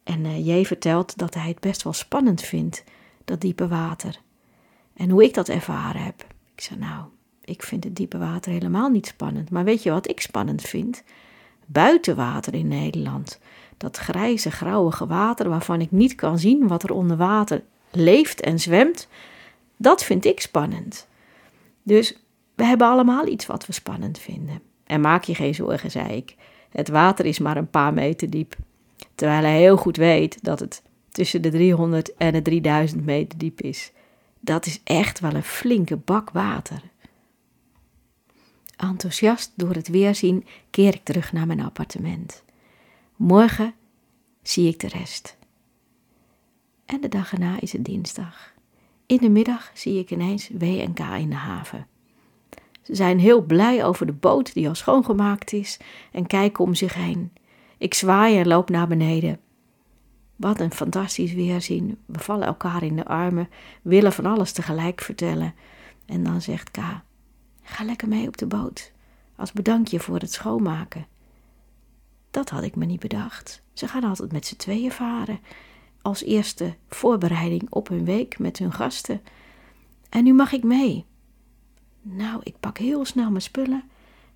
En 0.02 0.24
uh, 0.24 0.64
vertelt 0.64 1.18
dat 1.18 1.34
hij 1.34 1.48
het 1.48 1.60
best 1.60 1.82
wel 1.82 1.92
spannend 1.92 2.40
vindt, 2.40 2.84
dat 3.24 3.40
diepe 3.40 3.68
water. 3.68 4.20
En 4.94 5.10
hoe 5.10 5.24
ik 5.24 5.34
dat 5.34 5.48
ervaren 5.48 6.02
heb. 6.02 6.26
Ik 6.54 6.60
zei, 6.60 6.78
nou, 6.78 7.04
ik 7.44 7.62
vind 7.62 7.84
het 7.84 7.96
diepe 7.96 8.18
water 8.18 8.52
helemaal 8.52 8.88
niet 8.88 9.06
spannend. 9.06 9.50
Maar 9.50 9.64
weet 9.64 9.82
je 9.82 9.90
wat 9.90 10.08
ik 10.08 10.20
spannend 10.20 10.62
vind? 10.62 11.02
Buitenwater 11.66 12.54
in 12.54 12.68
Nederland. 12.68 13.38
Dat 13.76 13.96
grijze, 13.96 14.50
grauwige 14.50 15.06
water 15.06 15.48
waarvan 15.48 15.80
ik 15.80 15.90
niet 15.90 16.14
kan 16.14 16.38
zien 16.38 16.68
wat 16.68 16.82
er 16.82 16.92
onder 16.92 17.16
water 17.16 17.62
leeft 17.90 18.40
en 18.40 18.58
zwemt. 18.58 19.08
Dat 19.76 20.04
vind 20.04 20.24
ik 20.24 20.40
spannend. 20.40 21.08
Dus 21.82 22.21
we 22.54 22.64
hebben 22.64 22.86
allemaal 22.86 23.26
iets 23.26 23.46
wat 23.46 23.66
we 23.66 23.72
spannend 23.72 24.18
vinden. 24.18 24.62
En 24.84 25.00
maak 25.00 25.24
je 25.24 25.34
geen 25.34 25.54
zorgen, 25.54 25.90
zei 25.90 26.16
ik. 26.16 26.36
Het 26.70 26.88
water 26.88 27.26
is 27.26 27.38
maar 27.38 27.56
een 27.56 27.70
paar 27.70 27.94
meter 27.94 28.30
diep. 28.30 28.56
Terwijl 29.14 29.42
hij 29.42 29.58
heel 29.58 29.76
goed 29.76 29.96
weet 29.96 30.44
dat 30.44 30.60
het 30.60 30.82
tussen 31.10 31.42
de 31.42 31.50
300 31.50 32.16
en 32.16 32.32
de 32.32 32.42
3000 32.42 33.04
meter 33.04 33.38
diep 33.38 33.60
is. 33.60 33.92
Dat 34.40 34.66
is 34.66 34.80
echt 34.84 35.20
wel 35.20 35.34
een 35.34 35.42
flinke 35.42 35.96
bak 35.96 36.30
water. 36.30 36.82
Enthousiast 38.76 39.52
door 39.54 39.74
het 39.74 39.88
weerzien 39.88 40.46
keer 40.70 40.94
ik 40.94 41.04
terug 41.04 41.32
naar 41.32 41.46
mijn 41.46 41.60
appartement. 41.60 42.44
Morgen 43.16 43.74
zie 44.42 44.68
ik 44.68 44.80
de 44.80 44.88
rest. 44.88 45.36
En 46.84 47.00
de 47.00 47.08
dag 47.08 47.32
erna 47.32 47.60
is 47.60 47.72
het 47.72 47.84
dinsdag. 47.84 48.52
In 49.06 49.18
de 49.18 49.30
middag 49.30 49.70
zie 49.74 49.98
ik 49.98 50.10
ineens 50.10 50.48
WNK 50.48 50.98
in 50.98 51.28
de 51.28 51.34
haven. 51.34 51.86
Ze 52.82 52.94
zijn 52.94 53.18
heel 53.18 53.42
blij 53.42 53.84
over 53.84 54.06
de 54.06 54.12
boot 54.12 54.54
die 54.54 54.68
al 54.68 54.74
schoongemaakt 54.74 55.52
is 55.52 55.78
en 56.12 56.26
kijken 56.26 56.64
om 56.64 56.74
zich 56.74 56.94
heen. 56.94 57.32
Ik 57.78 57.94
zwaai 57.94 58.38
en 58.38 58.46
loop 58.46 58.70
naar 58.70 58.88
beneden. 58.88 59.40
Wat 60.36 60.60
een 60.60 60.72
fantastisch 60.72 61.32
weerzien. 61.32 61.98
We 62.06 62.18
vallen 62.18 62.46
elkaar 62.46 62.82
in 62.82 62.96
de 62.96 63.04
armen, 63.04 63.48
willen 63.82 64.12
van 64.12 64.26
alles 64.26 64.52
tegelijk 64.52 65.00
vertellen. 65.00 65.54
En 66.06 66.22
dan 66.22 66.40
zegt 66.40 66.70
K: 66.70 66.78
Ga 67.62 67.84
lekker 67.84 68.08
mee 68.08 68.26
op 68.26 68.36
de 68.36 68.46
boot, 68.46 68.92
als 69.36 69.52
bedankje 69.52 70.00
voor 70.00 70.18
het 70.18 70.32
schoonmaken. 70.32 71.06
Dat 72.30 72.50
had 72.50 72.62
ik 72.62 72.76
me 72.76 72.84
niet 72.84 73.00
bedacht. 73.00 73.62
Ze 73.72 73.88
gaan 73.88 74.04
altijd 74.04 74.32
met 74.32 74.46
z'n 74.46 74.56
tweeën 74.56 74.92
varen, 74.92 75.40
als 76.02 76.22
eerste 76.22 76.74
voorbereiding 76.88 77.66
op 77.70 77.88
hun 77.88 78.04
week 78.04 78.38
met 78.38 78.58
hun 78.58 78.72
gasten. 78.72 79.22
En 80.08 80.24
nu 80.24 80.34
mag 80.34 80.52
ik 80.52 80.62
mee. 80.62 81.06
Nou, 82.02 82.40
ik 82.42 82.54
pak 82.60 82.78
heel 82.78 83.04
snel 83.04 83.30
mijn 83.30 83.42
spullen 83.42 83.84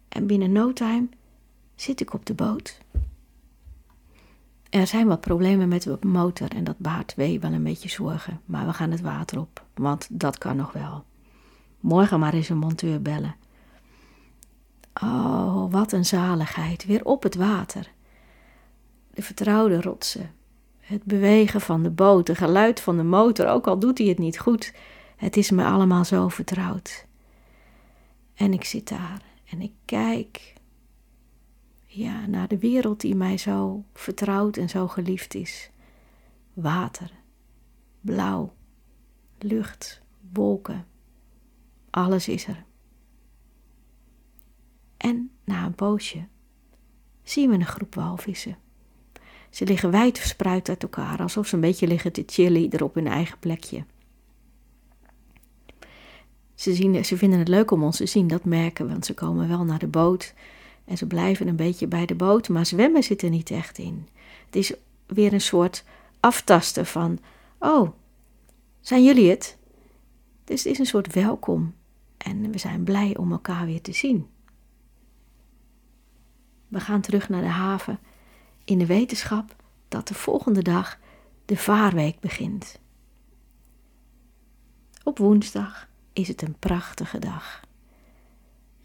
en 0.09 0.27
binnen 0.27 0.53
no 0.53 0.73
time 0.73 1.09
zit 1.75 2.01
ik 2.01 2.13
op 2.13 2.27
de 2.27 2.35
boot. 2.35 2.79
Er 4.71 4.87
zijn 4.87 5.07
wat 5.07 5.21
problemen 5.21 5.69
met 5.69 5.83
de 5.83 5.99
motor 6.01 6.49
en 6.51 6.65
dat 6.65 6.79
baart 6.79 7.15
wee 7.15 7.41
wel 7.41 7.53
een 7.53 7.63
beetje 7.63 7.89
zorgen, 7.89 8.41
maar 8.45 8.67
we 8.67 8.73
gaan 8.73 8.91
het 8.91 9.01
water 9.01 9.39
op, 9.39 9.65
want 9.75 10.07
dat 10.11 10.39
kan 10.39 10.57
nog 10.57 10.73
wel. 10.73 11.05
Morgen 11.81 12.21
maar 12.21 12.35
eens 12.35 12.49
een 12.49 12.59
monteur 12.59 13.03
bellen. 13.03 13.37
Oh, 15.03 15.73
wat 15.73 15.93
een 15.93 16.05
zaligheid, 16.05 16.87
weer 16.87 17.05
op 17.05 17.23
het 17.23 17.35
water. 17.35 17.91
De 19.11 19.23
vertrouwde 19.23 19.81
rotsen, 19.81 20.31
het 20.81 21.05
bewegen 21.05 21.61
van 21.61 21.83
de 21.83 21.91
boot, 21.91 22.29
het 22.29 22.39
geluid 22.39 22.81
van 22.81 22.97
de 22.97 23.03
motor, 23.03 23.47
ook 23.47 23.67
al 23.67 23.79
doet 23.79 23.99
hij 23.99 24.07
het 24.07 24.19
niet 24.19 24.39
goed, 24.39 24.75
het 25.17 25.37
is 25.37 25.51
me 25.51 25.65
allemaal 25.65 26.05
zo 26.05 26.29
vertrouwd. 26.29 27.06
En 28.37 28.53
ik 28.53 28.65
zit 28.65 28.89
daar 28.89 29.23
en 29.45 29.61
ik 29.61 29.73
kijk 29.85 30.55
ja, 31.87 32.27
naar 32.27 32.49
de 32.49 32.59
wereld 32.59 33.01
die 33.01 33.15
mij 33.15 33.39
zo 33.39 33.85
vertrouwd 33.93 34.57
en 34.57 34.69
zo 34.69 34.89
geliefd 34.89 35.35
is. 35.35 35.71
Water, 36.53 37.11
blauw, 38.01 38.55
lucht, 39.39 40.03
wolken, 40.33 40.87
alles 41.91 42.29
is 42.29 42.47
er. 42.47 42.65
En 44.97 45.31
na 45.45 45.65
een 45.65 45.75
poosje 45.75 46.27
zien 47.23 47.51
we 47.51 47.55
een 47.55 47.67
groep 47.67 47.95
walvissen. 47.95 48.59
Ze 49.51 49.65
liggen 49.65 49.91
wijd 49.91 50.19
verspreid 50.19 50.69
uit 50.69 50.83
elkaar, 50.83 51.21
alsof 51.21 51.47
ze 51.47 51.55
een 51.55 51.61
beetje 51.61 51.87
liggen 51.87 52.13
te 52.13 52.23
chillen 52.27 52.71
er 52.71 52.85
op 52.85 52.95
hun 52.95 53.07
eigen 53.07 53.39
plekje. 53.39 53.85
Ze, 56.57 56.75
zien, 56.75 57.05
ze 57.05 57.17
vinden 57.17 57.39
het 57.39 57.49
leuk 57.49 57.71
om 57.71 57.83
ons 57.83 57.97
te 57.97 58.07
zien, 58.07 58.27
dat 58.27 58.45
merken 58.45 58.87
we, 58.87 58.93
want 58.93 59.07
ze 59.07 59.15
komen 59.15 59.49
wel 59.49 59.65
naar 59.65 59.79
de 59.79 59.87
boot 59.87 60.35
en 60.85 60.97
ze 60.97 61.07
blijven 61.07 61.49
een 61.49 61.57
beetje 61.57 61.87
bij 61.87 62.07
de 62.07 62.15
boot, 62.15 62.49
maar 62.49 62.67
zwemmen 62.67 63.03
zit 63.03 63.23
er 63.23 63.31
niet 63.31 63.51
echt 63.51 63.79
in. 63.79 64.09
Het 64.47 64.57
is 64.57 64.75
weer 65.07 65.33
een 65.33 65.41
soort 65.41 65.85
aftasten 66.21 66.87
van: 66.87 67.19
Oh, 67.59 67.91
zijn 68.81 69.05
jullie 69.05 69.31
het? 69.31 69.57
Dus 70.45 70.65
het 70.65 70.73
is 70.73 70.79
een 70.79 70.87
soort 70.87 71.13
welkom 71.13 71.75
en 72.17 72.51
we 72.51 72.59
zijn 72.59 72.85
blij 72.85 73.17
om 73.17 73.33
elkaar 73.33 73.67
weer 73.67 73.83
te 73.83 73.93
zien. 73.93 74.27
We 76.69 76.81
gaan 76.81 77.01
terug 77.01 77.29
naar 77.29 77.43
de 77.43 77.49
haven 77.49 77.99
in 78.65 78.79
de 78.79 78.87
wetenschap 78.87 79.57
dat 79.89 80.09
de 80.09 80.15
volgende 80.15 80.63
dag 80.63 80.99
de 81.45 81.57
vaarweek 81.57 82.21
begint. 82.21 82.79
Op 85.05 85.19
woensdag 85.19 85.86
is 86.17 86.29
het 86.29 86.43
een 86.43 86.59
prachtige 86.59 87.19
dag. 87.19 87.61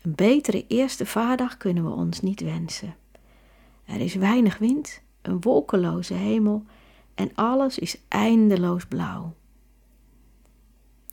Een 0.01 0.15
betere 0.15 0.67
eerste 0.67 1.05
vaardag 1.05 1.57
kunnen 1.57 1.83
we 1.83 1.91
ons 1.91 2.21
niet 2.21 2.41
wensen. 2.41 2.95
Er 3.85 4.00
is 4.00 4.15
weinig 4.15 4.57
wind, 4.57 5.01
een 5.21 5.41
wolkeloze 5.41 6.13
hemel 6.13 6.63
en 7.15 7.31
alles 7.35 7.79
is 7.79 7.97
eindeloos 8.07 8.85
blauw. 8.85 9.35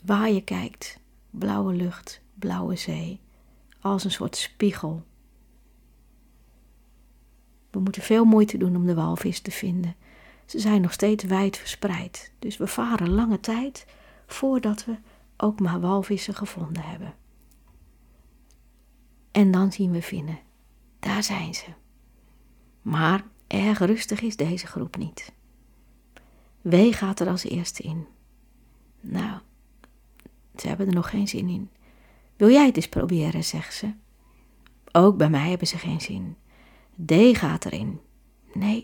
Waar 0.05 0.31
je 0.31 0.41
kijkt, 0.41 1.01
blauwe 1.31 1.75
lucht, 1.75 2.21
blauwe 2.35 2.77
zee, 2.77 3.21
als 3.81 4.05
een 4.05 4.11
soort 4.11 4.37
spiegel. 4.37 5.03
We 7.71 7.79
moeten 7.79 8.03
veel 8.03 8.25
moeite 8.25 8.59
doen 8.59 8.77
om 8.77 8.87
de 8.87 8.95
walvis 8.95 9.41
te 9.41 9.51
vinden. 9.51 9.97
Ze 10.47 10.59
zijn 10.61 10.81
nog 10.81 10.93
steeds 10.93 11.25
wijd 11.25 11.57
verspreid, 11.57 12.33
dus 12.39 12.57
we 12.57 12.67
varen 12.67 13.11
lange 13.11 13.41
tijd 13.41 13.87
voordat 14.27 14.85
we 14.85 14.97
ook 15.41 15.61
maar 15.61 15.81
walvissen 15.81 16.35
gevonden 16.35 16.83
hebben. 16.83 17.15
En 19.31 19.51
dan 19.51 19.73
zien 19.73 19.91
we 19.91 20.03
vinnen. 20.03 20.39
Daar 20.99 21.23
zijn 21.23 21.55
ze. 21.55 21.67
Maar 22.83 23.25
erg 23.47 23.79
rustig 23.79 24.21
is 24.21 24.37
deze 24.37 24.67
groep 24.67 24.97
niet. 24.97 25.33
W 26.61 26.75
gaat 26.91 27.21
er 27.21 27.29
als 27.29 27.45
eerste 27.45 27.83
in. 27.83 28.07
Nou, 29.01 29.41
ze 30.57 30.69
hebben 30.69 30.87
er 30.87 30.95
nog 30.95 31.11
geen 31.11 31.29
zin 31.29 31.49
in. 31.49 31.71
Wil 32.37 32.51
jij 32.51 32.67
het 32.67 32.77
eens 32.77 32.89
proberen, 32.89 33.45
zegt 33.45 33.75
ze. 33.75 33.93
Ook 34.93 35.17
bij 35.17 35.31
mij 35.31 35.49
hebben 35.49 35.67
ze 35.67 35.79
geen 35.79 36.01
zin. 36.01 36.37
D 37.07 37.39
gaat 37.39 37.65
erin. 37.65 38.01
Nee, 38.55 38.83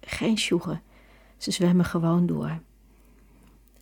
geen 0.00 0.38
sjoegen. 0.38 0.82
Ze 1.36 1.50
zwemmen 1.50 1.84
gewoon 1.84 2.26
door. 2.26 2.60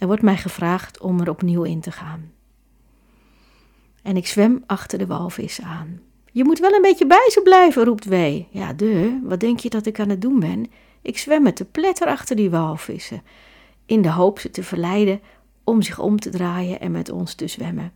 Er 0.05 0.11
wordt 0.11 0.25
mij 0.25 0.37
gevraagd 0.37 1.01
om 1.01 1.21
er 1.21 1.31
opnieuw 1.31 1.63
in 1.63 1.81
te 1.81 1.91
gaan. 1.91 2.33
En 4.03 4.17
ik 4.17 4.27
zwem 4.27 4.63
achter 4.67 4.99
de 4.99 5.07
walvis 5.07 5.61
aan. 5.61 6.01
Je 6.33 6.45
moet 6.45 6.59
wel 6.59 6.73
een 6.73 6.83
beetje 6.83 7.07
bij 7.07 7.29
ze 7.31 7.41
blijven, 7.43 7.85
roept 7.85 8.05
W. 8.05 8.41
Ja, 8.51 8.73
de, 8.73 9.21
wat 9.23 9.41
denk 9.41 9.61
je 9.61 9.71
dat 9.71 9.87
ik 9.87 10.01
aan 10.01 10.09
het 10.09 10.23
doen 10.23 10.41
ben? 10.41 10.71
Ik 11.03 11.19
zwem 11.19 11.43
met 11.43 11.57
de 11.57 11.65
pletter 11.65 12.07
achter 12.07 12.37
die 12.37 12.51
walvissen, 12.51 13.23
in 13.87 14.03
de 14.03 14.11
hoop 14.11 14.39
ze 14.39 14.51
te 14.51 14.63
verleiden 14.63 15.21
om 15.63 15.83
zich 15.83 15.99
om 15.99 16.21
te 16.21 16.31
draaien 16.31 16.81
en 16.81 16.91
met 16.91 17.11
ons 17.11 17.35
te 17.35 17.49
zwemmen. 17.49 17.93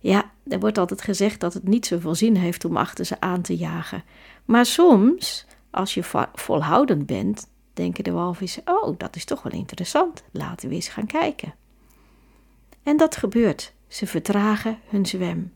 Ja, 0.00 0.30
er 0.46 0.60
wordt 0.60 0.78
altijd 0.78 1.02
gezegd 1.02 1.40
dat 1.40 1.54
het 1.54 1.68
niet 1.68 1.86
zoveel 1.86 2.14
zin 2.14 2.36
heeft 2.36 2.64
om 2.64 2.76
achter 2.76 3.04
ze 3.04 3.20
aan 3.20 3.42
te 3.42 3.56
jagen. 3.56 4.04
Maar 4.44 4.66
soms, 4.66 5.46
als 5.70 5.94
je 5.94 6.28
volhoudend 6.34 7.06
bent, 7.06 7.46
denken 7.74 8.04
de 8.04 8.12
walvissen: 8.12 8.62
Oh, 8.64 8.98
dat 8.98 9.16
is 9.16 9.24
toch 9.24 9.42
wel 9.42 9.52
interessant, 9.52 10.24
laten 10.30 10.68
we 10.68 10.74
eens 10.74 10.88
gaan 10.88 11.06
kijken. 11.06 11.54
En 12.82 12.96
dat 12.96 13.16
gebeurt. 13.16 13.72
Ze 13.86 14.06
vertragen 14.06 14.78
hun 14.88 15.06
zwem. 15.06 15.52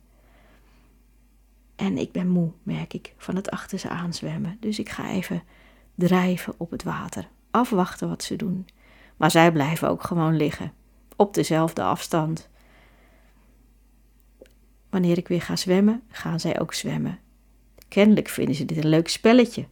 En 1.77 1.99
ik 1.99 2.13
ben 2.13 2.29
moe, 2.29 2.53
merk 2.63 2.95
ik, 2.95 3.15
van 3.17 3.37
het 3.37 3.51
achter 3.51 3.79
ze 3.79 3.89
aanzwemmen. 3.89 4.57
Dus 4.61 4.79
ik 4.79 4.89
ga 4.89 5.11
even 5.11 5.43
drijven 5.95 6.55
op 6.57 6.71
het 6.71 6.83
water, 6.83 7.29
afwachten 7.51 8.09
wat 8.09 8.23
ze 8.23 8.37
doen. 8.37 8.67
Maar 9.17 9.31
zij 9.31 9.53
blijven 9.53 9.89
ook 9.89 10.03
gewoon 10.03 10.37
liggen, 10.37 10.73
op 11.17 11.35
dezelfde 11.35 11.83
afstand. 11.83 12.49
Wanneer 14.91 15.19
ik 15.19 15.29
weer 15.29 15.43
ga 15.43 15.57
zwemmen, 15.57 16.03
gaan 16.09 16.41
zij 16.41 16.61
ook 16.61 16.75
zwemmen. 16.75 17.19
Kennelijk 17.89 18.29
vinden 18.29 18.55
ze 18.55 18.65
dit 18.65 18.77
een 18.77 18.89
leuk 18.89 19.09
spelletje. 19.09 19.67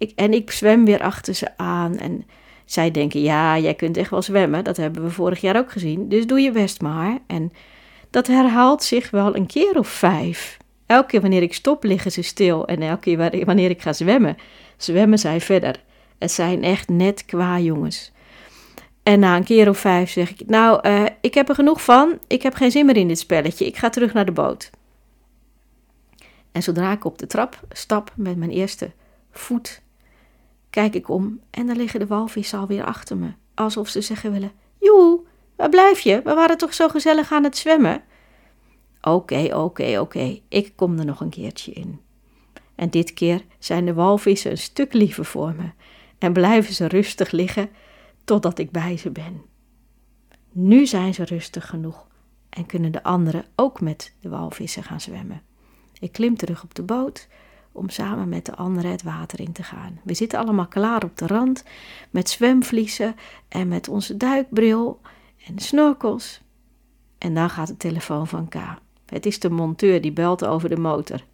Ik, 0.00 0.12
en 0.14 0.32
ik 0.32 0.50
zwem 0.50 0.84
weer 0.84 1.02
achter 1.02 1.34
ze 1.34 1.56
aan 1.56 1.98
en 1.98 2.24
zij 2.64 2.90
denken, 2.90 3.22
ja, 3.22 3.58
jij 3.58 3.74
kunt 3.74 3.96
echt 3.96 4.10
wel 4.10 4.22
zwemmen. 4.22 4.64
Dat 4.64 4.76
hebben 4.76 5.02
we 5.02 5.10
vorig 5.10 5.40
jaar 5.40 5.56
ook 5.56 5.70
gezien. 5.70 6.08
Dus 6.08 6.26
doe 6.26 6.40
je 6.40 6.50
best 6.50 6.80
maar. 6.80 7.18
En 7.26 7.52
dat 8.10 8.26
herhaalt 8.26 8.82
zich 8.82 9.10
wel 9.10 9.36
een 9.36 9.46
keer 9.46 9.78
of 9.78 9.88
vijf. 9.88 10.56
Elke 10.86 11.06
keer 11.06 11.20
wanneer 11.20 11.42
ik 11.42 11.54
stop, 11.54 11.84
liggen 11.84 12.12
ze 12.12 12.22
stil. 12.22 12.66
En 12.66 12.82
elke 12.82 13.00
keer 13.00 13.44
wanneer 13.44 13.70
ik 13.70 13.82
ga 13.82 13.92
zwemmen, 13.92 14.36
zwemmen 14.76 15.18
zij 15.18 15.40
verder. 15.40 15.82
Het 16.18 16.30
zijn 16.32 16.62
echt 16.62 16.88
net 16.88 17.24
qua 17.24 17.58
jongens. 17.58 18.12
En 19.02 19.20
na 19.20 19.36
een 19.36 19.44
keer 19.44 19.68
of 19.68 19.78
vijf 19.78 20.10
zeg 20.10 20.30
ik: 20.30 20.46
Nou, 20.46 20.88
uh, 20.88 21.04
ik 21.20 21.34
heb 21.34 21.48
er 21.48 21.54
genoeg 21.54 21.84
van. 21.84 22.18
Ik 22.26 22.42
heb 22.42 22.54
geen 22.54 22.70
zin 22.70 22.86
meer 22.86 22.96
in 22.96 23.08
dit 23.08 23.18
spelletje. 23.18 23.66
Ik 23.66 23.76
ga 23.76 23.88
terug 23.88 24.12
naar 24.12 24.26
de 24.26 24.32
boot. 24.32 24.70
En 26.52 26.62
zodra 26.62 26.92
ik 26.92 27.04
op 27.04 27.18
de 27.18 27.26
trap 27.26 27.60
stap 27.70 28.12
met 28.16 28.36
mijn 28.36 28.50
eerste 28.50 28.90
voet, 29.30 29.82
kijk 30.70 30.94
ik 30.94 31.08
om 31.08 31.40
en 31.50 31.66
dan 31.66 31.76
liggen 31.76 32.00
de 32.00 32.06
walvissen 32.06 32.58
alweer 32.58 32.84
achter 32.84 33.16
me. 33.16 33.32
Alsof 33.54 33.88
ze 33.88 34.00
zeggen 34.00 34.32
willen: 34.32 34.52
Joe, 34.78 35.20
waar 35.56 35.68
blijf 35.68 36.00
je? 36.00 36.20
We 36.24 36.34
waren 36.34 36.58
toch 36.58 36.74
zo 36.74 36.88
gezellig 36.88 37.32
aan 37.32 37.44
het 37.44 37.56
zwemmen? 37.56 38.02
Oké, 39.00 39.56
oké, 39.56 40.00
oké. 40.00 40.40
Ik 40.48 40.72
kom 40.76 40.98
er 40.98 41.04
nog 41.04 41.20
een 41.20 41.30
keertje 41.30 41.72
in. 41.72 42.00
En 42.74 42.90
dit 42.90 43.12
keer 43.12 43.44
zijn 43.58 43.84
de 43.84 43.94
walvissen 43.94 44.50
een 44.50 44.58
stuk 44.58 44.92
liever 44.92 45.24
voor 45.24 45.54
me 45.54 45.70
en 46.18 46.32
blijven 46.32 46.74
ze 46.74 46.86
rustig 46.86 47.30
liggen 47.30 47.70
totdat 48.24 48.58
ik 48.58 48.70
bij 48.70 48.96
ze 48.96 49.10
ben. 49.10 49.42
Nu 50.52 50.86
zijn 50.86 51.14
ze 51.14 51.24
rustig 51.24 51.66
genoeg 51.66 52.06
en 52.50 52.66
kunnen 52.66 52.92
de 52.92 53.02
anderen 53.02 53.44
ook 53.56 53.80
met 53.80 54.14
de 54.20 54.28
walvissen 54.28 54.82
gaan 54.82 55.00
zwemmen. 55.00 55.42
Ik 56.00 56.12
klim 56.12 56.36
terug 56.36 56.62
op 56.62 56.74
de 56.74 56.82
boot 56.82 57.28
om 57.72 57.88
samen 57.88 58.28
met 58.28 58.46
de 58.46 58.54
anderen 58.54 58.90
het 58.90 59.02
water 59.02 59.40
in 59.40 59.52
te 59.52 59.62
gaan. 59.62 60.00
We 60.04 60.14
zitten 60.14 60.38
allemaal 60.38 60.66
klaar 60.66 61.04
op 61.04 61.16
de 61.16 61.26
rand 61.26 61.64
met 62.10 62.28
zwemvliezen 62.28 63.16
en 63.48 63.68
met 63.68 63.88
onze 63.88 64.16
duikbril 64.16 65.00
en 65.46 65.58
snorkels. 65.58 66.40
En 67.18 67.34
dan 67.34 67.50
gaat 67.50 67.66
de 67.66 67.76
telefoon 67.76 68.26
van 68.26 68.48
K. 68.48 68.54
Het 69.06 69.26
is 69.26 69.38
de 69.38 69.50
monteur 69.50 70.00
die 70.00 70.12
belt 70.12 70.44
over 70.44 70.68
de 70.68 70.76
motor. 70.76 71.24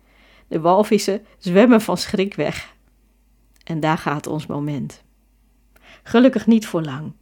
De 0.49 0.61
walvissen 0.61 1.25
zwemmen 1.39 1.81
van 1.81 1.97
schrik 1.97 2.35
weg. 2.35 2.75
En 3.65 3.81
daar 3.81 3.99
gaat 3.99 4.27
ons 4.27 4.47
moment. 4.47 5.05
Gelukkig 6.03 6.47
niet 6.47 6.67
voor 6.67 6.83
lang, 6.83 7.13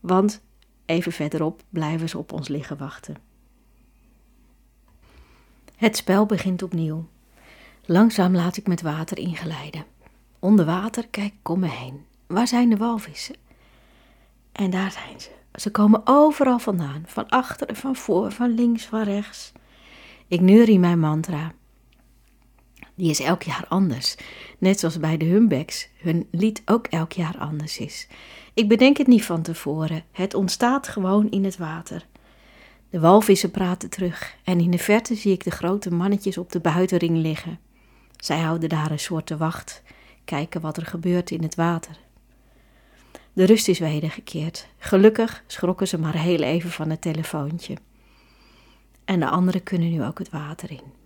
want 0.00 0.42
even 0.86 1.12
verderop 1.12 1.62
blijven 1.68 2.08
ze 2.08 2.18
op 2.18 2.32
ons 2.32 2.48
liggen 2.48 2.76
wachten. 2.76 3.16
Het 5.76 5.96
spel 5.96 6.26
begint 6.26 6.62
opnieuw. 6.62 7.08
Langzaam 7.92 8.34
laat 8.34 8.56
ik 8.56 8.66
met 8.66 8.82
water 8.82 9.18
ingeleiden. 9.18 9.84
Onder 10.38 10.64
water 10.64 11.08
kijk 11.08 11.32
ik 11.40 11.48
om 11.48 11.58
me 11.60 11.68
heen. 11.68 12.04
Waar 12.26 12.48
zijn 12.48 12.70
de 12.70 12.76
walvissen? 12.76 13.34
En 14.52 14.70
daar 14.70 14.90
zijn 14.90 15.20
ze. 15.20 15.30
Ze 15.54 15.70
komen 15.70 16.00
overal 16.04 16.58
vandaan, 16.58 17.02
van 17.06 17.28
achter 17.28 17.66
en 17.66 17.76
van 17.76 17.96
voor, 17.96 18.32
van 18.32 18.54
links, 18.54 18.84
van 18.84 19.02
rechts. 19.02 19.52
Ik 20.28 20.40
neurie 20.40 20.78
mijn 20.78 20.98
mantra. 20.98 21.52
Die 22.94 23.10
is 23.10 23.20
elk 23.20 23.42
jaar 23.42 23.64
anders. 23.68 24.16
Net 24.58 24.80
zoals 24.80 24.98
bij 24.98 25.16
de 25.16 25.24
Humbecks 25.24 25.88
hun 25.96 26.28
lied 26.30 26.62
ook 26.64 26.86
elk 26.86 27.12
jaar 27.12 27.38
anders 27.38 27.78
is. 27.78 28.08
Ik 28.54 28.68
bedenk 28.68 28.96
het 28.96 29.06
niet 29.06 29.24
van 29.24 29.42
tevoren. 29.42 30.04
Het 30.12 30.34
ontstaat 30.34 30.88
gewoon 30.88 31.30
in 31.30 31.44
het 31.44 31.56
water. 31.56 32.06
De 32.90 33.00
walvissen 33.00 33.50
praten 33.50 33.90
terug 33.90 34.36
en 34.44 34.60
in 34.60 34.70
de 34.70 34.78
verte 34.78 35.14
zie 35.14 35.32
ik 35.32 35.44
de 35.44 35.50
grote 35.50 35.92
mannetjes 35.92 36.38
op 36.38 36.52
de 36.52 36.60
buitenring 36.60 37.16
liggen. 37.16 37.58
Zij 38.20 38.38
houden 38.38 38.68
daar 38.68 38.90
een 38.90 38.98
soort 38.98 39.26
te 39.26 39.36
wacht, 39.36 39.82
kijken 40.24 40.60
wat 40.60 40.76
er 40.76 40.86
gebeurt 40.86 41.30
in 41.30 41.42
het 41.42 41.54
water. 41.54 41.98
De 43.32 43.44
rust 43.44 43.68
is 43.68 43.78
wedergekeerd. 43.78 44.68
Gelukkig 44.78 45.44
schrokken 45.46 45.88
ze 45.88 45.98
maar 45.98 46.16
heel 46.16 46.42
even 46.42 46.70
van 46.70 46.90
het 46.90 47.00
telefoontje. 47.00 47.76
En 49.04 49.20
de 49.20 49.28
anderen 49.28 49.62
kunnen 49.62 49.90
nu 49.90 50.04
ook 50.04 50.18
het 50.18 50.30
water 50.30 50.70
in. 50.70 50.98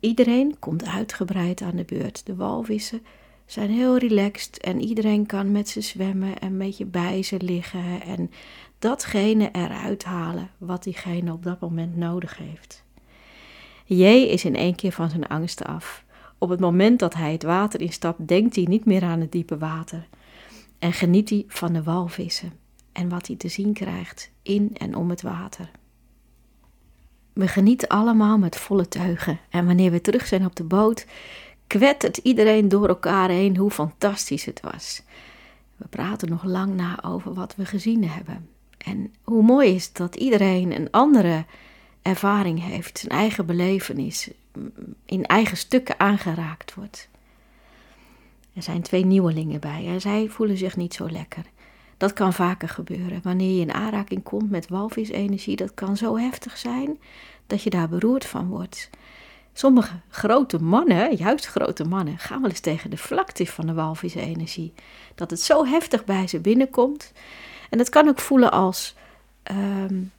Iedereen 0.00 0.58
komt 0.58 0.86
uitgebreid 0.86 1.62
aan 1.62 1.76
de 1.76 1.84
beurt. 1.84 2.26
De 2.26 2.36
walvissen 2.36 3.02
zijn 3.46 3.70
heel 3.70 3.96
relaxed 3.96 4.60
en 4.60 4.80
iedereen 4.80 5.26
kan 5.26 5.52
met 5.52 5.68
ze 5.68 5.80
zwemmen 5.80 6.38
en 6.38 6.52
een 6.52 6.58
beetje 6.58 6.84
bij 6.84 7.22
ze 7.22 7.42
liggen 7.42 8.02
en 8.02 8.30
datgene 8.78 9.48
eruit 9.52 10.04
halen 10.04 10.50
wat 10.58 10.82
diegene 10.82 11.32
op 11.32 11.42
dat 11.42 11.60
moment 11.60 11.96
nodig 11.96 12.36
heeft. 12.36 12.81
J 13.96 14.04
is 14.04 14.44
in 14.44 14.56
één 14.56 14.74
keer 14.74 14.92
van 14.92 15.10
zijn 15.10 15.26
angsten 15.26 15.66
af. 15.66 16.04
Op 16.38 16.48
het 16.48 16.60
moment 16.60 16.98
dat 16.98 17.14
hij 17.14 17.32
het 17.32 17.42
water 17.42 17.80
instapt, 17.80 18.28
denkt 18.28 18.56
hij 18.56 18.64
niet 18.64 18.84
meer 18.84 19.02
aan 19.02 19.20
het 19.20 19.32
diepe 19.32 19.58
water 19.58 20.08
en 20.82 20.92
geniet 20.92 21.30
hij 21.30 21.44
van 21.48 21.72
de 21.72 21.82
walvissen 21.82 22.52
en 22.92 23.08
wat 23.08 23.26
hij 23.26 23.36
te 23.36 23.48
zien 23.48 23.72
krijgt 23.72 24.30
in 24.42 24.70
en 24.76 24.94
om 24.96 25.10
het 25.10 25.22
water. 25.22 25.70
We 27.32 27.48
genieten 27.48 27.88
allemaal 27.88 28.38
met 28.38 28.56
volle 28.56 28.88
teugen 28.88 29.38
en 29.50 29.66
wanneer 29.66 29.90
we 29.90 30.00
terug 30.00 30.26
zijn 30.26 30.44
op 30.44 30.56
de 30.56 30.64
boot, 30.64 31.06
kwettert 31.66 32.16
iedereen 32.16 32.68
door 32.68 32.88
elkaar 32.88 33.28
heen 33.28 33.56
hoe 33.56 33.70
fantastisch 33.70 34.44
het 34.44 34.60
was. 34.60 35.02
We 35.76 35.86
praten 35.88 36.28
nog 36.28 36.44
lang 36.44 36.74
na 36.74 37.04
over 37.04 37.34
wat 37.34 37.56
we 37.56 37.64
gezien 37.64 38.08
hebben. 38.08 38.48
En 38.78 39.14
hoe 39.22 39.42
mooi 39.42 39.74
is 39.74 39.92
dat 39.92 40.16
iedereen 40.16 40.74
een 40.74 40.90
andere 40.90 41.44
ervaring 42.02 42.62
heeft, 42.62 42.98
zijn 42.98 43.10
eigen 43.10 43.46
belevenis, 43.46 44.30
in 45.04 45.26
eigen 45.26 45.56
stukken 45.56 46.00
aangeraakt 46.00 46.74
wordt. 46.74 47.08
Er 48.54 48.62
zijn 48.62 48.82
twee 48.82 49.04
nieuwelingen 49.04 49.60
bij 49.60 49.86
en 49.86 50.00
zij 50.00 50.28
voelen 50.28 50.56
zich 50.56 50.76
niet 50.76 50.94
zo 50.94 51.10
lekker. 51.10 51.44
Dat 51.96 52.12
kan 52.12 52.32
vaker 52.32 52.68
gebeuren. 52.68 53.20
Wanneer 53.22 53.54
je 53.54 53.60
in 53.60 53.72
aanraking 53.72 54.22
komt 54.22 54.50
met 54.50 54.68
walvisenergie, 54.68 55.56
dat 55.56 55.74
kan 55.74 55.96
zo 55.96 56.16
heftig 56.16 56.58
zijn 56.58 56.98
dat 57.46 57.62
je 57.62 57.70
daar 57.70 57.88
beroerd 57.88 58.26
van 58.26 58.48
wordt. 58.48 58.90
Sommige 59.52 60.00
grote 60.08 60.62
mannen, 60.62 61.16
juist 61.16 61.46
grote 61.46 61.84
mannen, 61.84 62.18
gaan 62.18 62.40
wel 62.40 62.50
eens 62.50 62.60
tegen 62.60 62.90
de 62.90 62.96
vlakte 62.96 63.46
van 63.46 63.66
de 63.66 63.72
walvisenergie. 63.72 64.72
Dat 65.14 65.30
het 65.30 65.40
zo 65.40 65.66
heftig 65.66 66.04
bij 66.04 66.26
ze 66.26 66.40
binnenkomt. 66.40 67.12
En 67.70 67.78
dat 67.78 67.88
kan 67.88 68.08
ook 68.08 68.18
voelen 68.18 68.52
als, 68.52 68.94
um, 69.50 70.12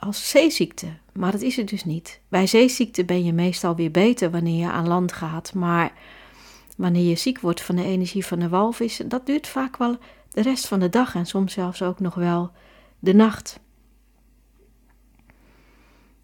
als 0.00 0.30
zeeziekte, 0.30 0.86
maar 1.12 1.32
dat 1.32 1.40
is 1.40 1.56
het 1.56 1.68
dus 1.68 1.84
niet. 1.84 2.20
Bij 2.28 2.46
zeeziekte 2.46 3.04
ben 3.04 3.24
je 3.24 3.32
meestal 3.32 3.74
weer 3.74 3.90
beter 3.90 4.30
wanneer 4.30 4.58
je 4.66 4.70
aan 4.70 4.88
land 4.88 5.12
gaat, 5.12 5.54
maar 5.54 5.92
wanneer 6.76 7.08
je 7.08 7.16
ziek 7.16 7.40
wordt 7.40 7.62
van 7.62 7.76
de 7.76 7.84
energie 7.84 8.26
van 8.26 8.38
de 8.38 8.48
walvis, 8.48 9.00
dat 9.06 9.26
duurt 9.26 9.46
vaak 9.46 9.76
wel 9.76 9.98
de 10.30 10.42
rest 10.42 10.66
van 10.66 10.80
de 10.80 10.88
dag 10.88 11.14
en 11.14 11.26
soms 11.26 11.52
zelfs 11.52 11.82
ook 11.82 12.00
nog 12.00 12.14
wel 12.14 12.50
de 12.98 13.14
nacht. 13.14 13.60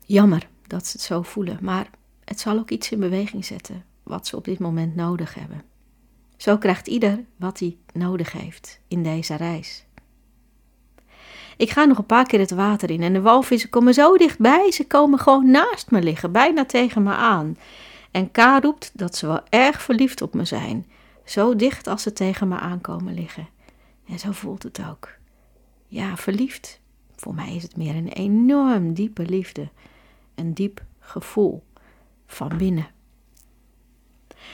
Jammer 0.04 0.48
dat 0.66 0.86
ze 0.86 0.92
het 0.92 1.06
zo 1.06 1.22
voelen, 1.22 1.58
maar 1.60 1.90
het 2.24 2.40
zal 2.40 2.58
ook 2.58 2.70
iets 2.70 2.90
in 2.90 3.00
beweging 3.00 3.44
zetten 3.44 3.84
wat 4.02 4.26
ze 4.26 4.36
op 4.36 4.44
dit 4.44 4.58
moment 4.58 4.94
nodig 4.94 5.34
hebben. 5.34 5.62
Zo 6.36 6.58
krijgt 6.58 6.86
ieder 6.86 7.24
wat 7.36 7.58
hij 7.58 7.76
nodig 7.92 8.32
heeft 8.32 8.80
in 8.88 9.02
deze 9.02 9.34
reis. 9.34 9.86
Ik 11.56 11.70
ga 11.70 11.84
nog 11.84 11.98
een 11.98 12.06
paar 12.06 12.26
keer 12.26 12.38
het 12.38 12.50
water 12.50 12.90
in 12.90 13.02
en 13.02 13.12
de 13.12 13.20
walvissen 13.20 13.70
komen 13.70 13.94
zo 13.94 14.16
dichtbij, 14.16 14.70
ze 14.72 14.86
komen 14.86 15.18
gewoon 15.18 15.50
naast 15.50 15.90
me 15.90 16.02
liggen, 16.02 16.32
bijna 16.32 16.64
tegen 16.64 17.02
me 17.02 17.12
aan. 17.12 17.56
En 18.10 18.30
K 18.30 18.38
roept 18.60 18.90
dat 18.94 19.16
ze 19.16 19.26
wel 19.26 19.40
erg 19.48 19.82
verliefd 19.82 20.22
op 20.22 20.34
me 20.34 20.44
zijn, 20.44 20.86
zo 21.24 21.56
dicht 21.56 21.86
als 21.86 22.02
ze 22.02 22.12
tegen 22.12 22.48
me 22.48 22.58
aankomen 22.58 23.14
liggen. 23.14 23.48
En 24.08 24.18
zo 24.18 24.32
voelt 24.32 24.62
het 24.62 24.80
ook. 24.90 25.08
Ja, 25.86 26.16
verliefd. 26.16 26.80
Voor 27.16 27.34
mij 27.34 27.54
is 27.54 27.62
het 27.62 27.76
meer 27.76 27.94
een 27.94 28.08
enorm 28.08 28.94
diepe 28.94 29.22
liefde, 29.26 29.68
een 30.34 30.54
diep 30.54 30.82
gevoel 31.00 31.62
van 32.26 32.56
binnen. 32.56 32.88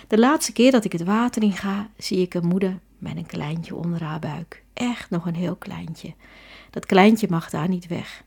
De 0.08 0.18
laatste 0.18 0.52
keer 0.52 0.70
dat 0.70 0.84
ik 0.84 0.92
het 0.92 1.04
water 1.04 1.42
in 1.42 1.52
ga, 1.52 1.90
zie 1.96 2.18
ik 2.18 2.34
een 2.34 2.46
moeder 2.46 2.78
met 2.98 3.16
een 3.16 3.26
kleintje 3.26 3.74
onder 3.74 4.02
haar 4.02 4.18
buik. 4.18 4.64
Echt 4.72 5.10
nog 5.10 5.26
een 5.26 5.34
heel 5.34 5.56
kleintje. 5.56 6.14
Dat 6.72 6.86
kleintje 6.86 7.26
mag 7.30 7.50
daar 7.50 7.68
niet 7.68 7.86
weg. 7.86 8.24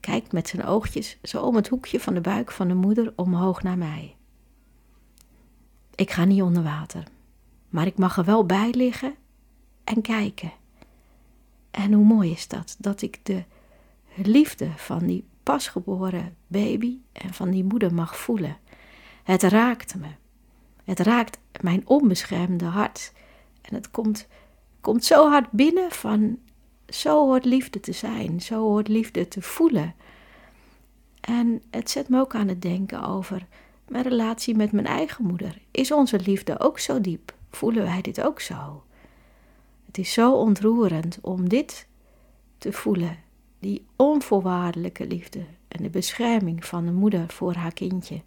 Kijkt 0.00 0.32
met 0.32 0.48
zijn 0.48 0.64
oogjes 0.64 1.18
zo 1.22 1.42
om 1.42 1.56
het 1.56 1.68
hoekje 1.68 2.00
van 2.00 2.14
de 2.14 2.20
buik 2.20 2.50
van 2.50 2.68
de 2.68 2.74
moeder 2.74 3.12
omhoog 3.16 3.62
naar 3.62 3.78
mij. 3.78 4.16
Ik 5.94 6.10
ga 6.10 6.24
niet 6.24 6.42
onder 6.42 6.62
water, 6.62 7.04
maar 7.68 7.86
ik 7.86 7.98
mag 7.98 8.16
er 8.16 8.24
wel 8.24 8.46
bij 8.46 8.70
liggen 8.70 9.14
en 9.84 10.02
kijken. 10.02 10.52
En 11.70 11.92
hoe 11.92 12.04
mooi 12.04 12.30
is 12.30 12.48
dat, 12.48 12.76
dat 12.78 13.02
ik 13.02 13.20
de 13.22 13.44
liefde 14.14 14.70
van 14.76 15.06
die 15.06 15.24
pasgeboren 15.42 16.36
baby 16.46 16.98
en 17.12 17.34
van 17.34 17.50
die 17.50 17.64
moeder 17.64 17.94
mag 17.94 18.16
voelen. 18.16 18.56
Het 19.22 19.42
raakt 19.42 19.94
me. 19.94 20.08
Het 20.84 21.00
raakt 21.00 21.38
mijn 21.60 21.82
onbeschermde 21.86 22.64
hart. 22.64 23.12
En 23.62 23.74
het 23.74 23.90
komt, 23.90 24.28
komt 24.80 25.04
zo 25.04 25.28
hard 25.28 25.50
binnen 25.50 25.90
van 25.90 26.38
zo 26.88 27.26
hoort 27.26 27.44
liefde 27.44 27.80
te 27.80 27.92
zijn, 27.92 28.40
zo 28.40 28.60
hoort 28.62 28.88
liefde 28.88 29.28
te 29.28 29.42
voelen. 29.42 29.94
En 31.20 31.62
het 31.70 31.90
zet 31.90 32.08
me 32.08 32.20
ook 32.20 32.34
aan 32.34 32.48
het 32.48 32.62
denken 32.62 33.02
over 33.02 33.46
mijn 33.88 34.02
relatie 34.02 34.54
met 34.54 34.72
mijn 34.72 34.86
eigen 34.86 35.24
moeder. 35.24 35.58
Is 35.70 35.92
onze 35.92 36.20
liefde 36.20 36.60
ook 36.60 36.78
zo 36.78 37.00
diep? 37.00 37.34
Voelen 37.50 37.82
wij 37.82 38.00
dit 38.00 38.22
ook 38.22 38.40
zo? 38.40 38.82
Het 39.86 39.98
is 39.98 40.12
zo 40.12 40.32
ontroerend 40.32 41.18
om 41.20 41.48
dit 41.48 41.86
te 42.58 42.72
voelen, 42.72 43.18
die 43.58 43.86
onvoorwaardelijke 43.96 45.06
liefde 45.06 45.44
en 45.68 45.82
de 45.82 45.90
bescherming 45.90 46.64
van 46.64 46.84
de 46.84 46.92
moeder 46.92 47.28
voor 47.28 47.54
haar 47.54 47.72
kindje. 47.72 48.22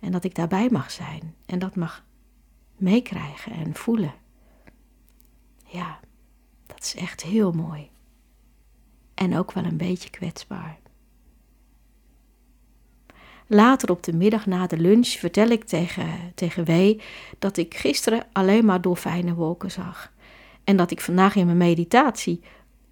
En 0.00 0.12
dat 0.12 0.24
ik 0.24 0.34
daarbij 0.34 0.68
mag 0.70 0.90
zijn 0.90 1.34
en 1.46 1.58
dat 1.58 1.76
mag 1.76 2.04
meekrijgen 2.76 3.52
en 3.52 3.74
voelen. 3.74 4.14
Ja, 5.64 6.00
dat 6.80 6.94
is 6.94 7.02
echt 7.02 7.22
heel 7.22 7.52
mooi. 7.52 7.90
En 9.14 9.38
ook 9.38 9.52
wel 9.52 9.64
een 9.64 9.76
beetje 9.76 10.10
kwetsbaar. 10.10 10.78
Later 13.46 13.90
op 13.90 14.02
de 14.02 14.12
middag 14.12 14.46
na 14.46 14.66
de 14.66 14.78
lunch 14.78 15.08
vertel 15.08 15.48
ik 15.48 15.64
tegen, 15.64 16.32
tegen 16.34 16.64
W 16.64 17.00
dat 17.38 17.56
ik 17.56 17.74
gisteren 17.74 18.26
alleen 18.32 18.64
maar 18.64 18.80
dolfijnenwolken 18.80 19.70
zag. 19.70 20.12
En 20.64 20.76
dat 20.76 20.90
ik 20.90 21.00
vandaag 21.00 21.34
in 21.34 21.46
mijn 21.46 21.56
meditatie 21.56 22.40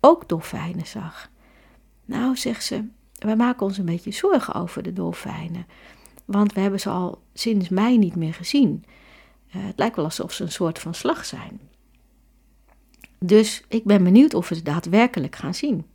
ook 0.01 0.29
dolfijnen 0.29 0.87
zag. 0.87 1.31
Nou, 2.05 2.37
zegt 2.37 2.65
ze, 2.65 2.85
wij 3.19 3.37
maken 3.37 3.67
ons 3.67 3.79
een 3.79 3.85
beetje 3.85 4.13
zorgen 4.13 4.55
over 4.55 4.83
de 4.83 4.93
dolfijnen. 4.93 5.67
Want 6.25 6.53
we 6.53 6.61
hebben 6.61 6.81
ze 6.81 6.91
al 6.91 7.23
sinds 7.35 7.69
mei 7.69 7.99
niet 7.99 8.17
meer 8.17 8.35
gezien. 8.35 8.85
Uh, 9.57 9.67
het 9.67 9.79
lijkt 9.79 9.97
wel 9.97 10.05
alsof 10.05 10.33
ze 10.33 10.43
een 10.43 10.53
soort 10.53 10.79
van 10.79 10.95
slag 10.95 11.25
zijn. 11.25 11.61
Dus 13.19 13.63
ik 13.69 13.85
ben 13.85 14.05
benieuwd 14.05 14.35
of 14.35 14.49
we 14.49 14.55
ze 14.55 14.63
daadwerkelijk 14.63 15.37
gaan 15.37 15.55
zien. 15.55 15.87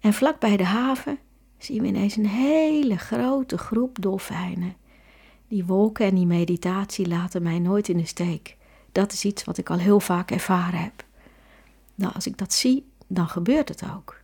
En 0.00 0.12
vlak 0.12 0.40
bij 0.40 0.56
de 0.56 0.64
haven 0.64 1.18
zien 1.58 1.82
we 1.82 1.88
ineens 1.88 2.16
een 2.16 2.26
hele 2.26 2.96
grote 2.96 3.58
groep 3.58 4.02
dolfijnen. 4.02 4.76
Die 5.48 5.64
wolken 5.64 6.06
en 6.06 6.14
die 6.14 6.26
meditatie 6.26 7.08
laten 7.08 7.42
mij 7.42 7.58
nooit 7.58 7.88
in 7.88 7.96
de 7.96 8.06
steek. 8.06 8.56
Dat 8.92 9.12
is 9.12 9.24
iets 9.24 9.44
wat 9.44 9.58
ik 9.58 9.70
al 9.70 9.78
heel 9.78 10.00
vaak 10.00 10.30
ervaren 10.30 10.80
heb. 10.80 11.04
Nou, 11.94 12.14
als 12.14 12.26
ik 12.26 12.38
dat 12.38 12.52
zie, 12.52 12.86
dan 13.06 13.28
gebeurt 13.28 13.68
het 13.68 13.82
ook. 13.96 14.20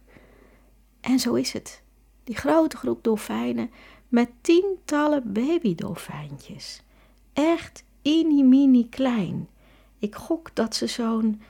En 1.00 1.18
zo 1.18 1.34
is 1.34 1.52
het. 1.52 1.82
Die 2.24 2.36
grote 2.36 2.76
groep 2.76 3.04
dolfijnen 3.04 3.70
met 4.08 4.30
tientallen 4.40 5.32
babydolfijntjes. 5.32 6.82
Echt 7.32 7.84
mini 8.02 8.88
klein. 8.88 9.48
Ik 9.98 10.14
gok 10.14 10.50
dat 10.54 10.74
ze 10.74 10.86
zo'n 10.86 11.40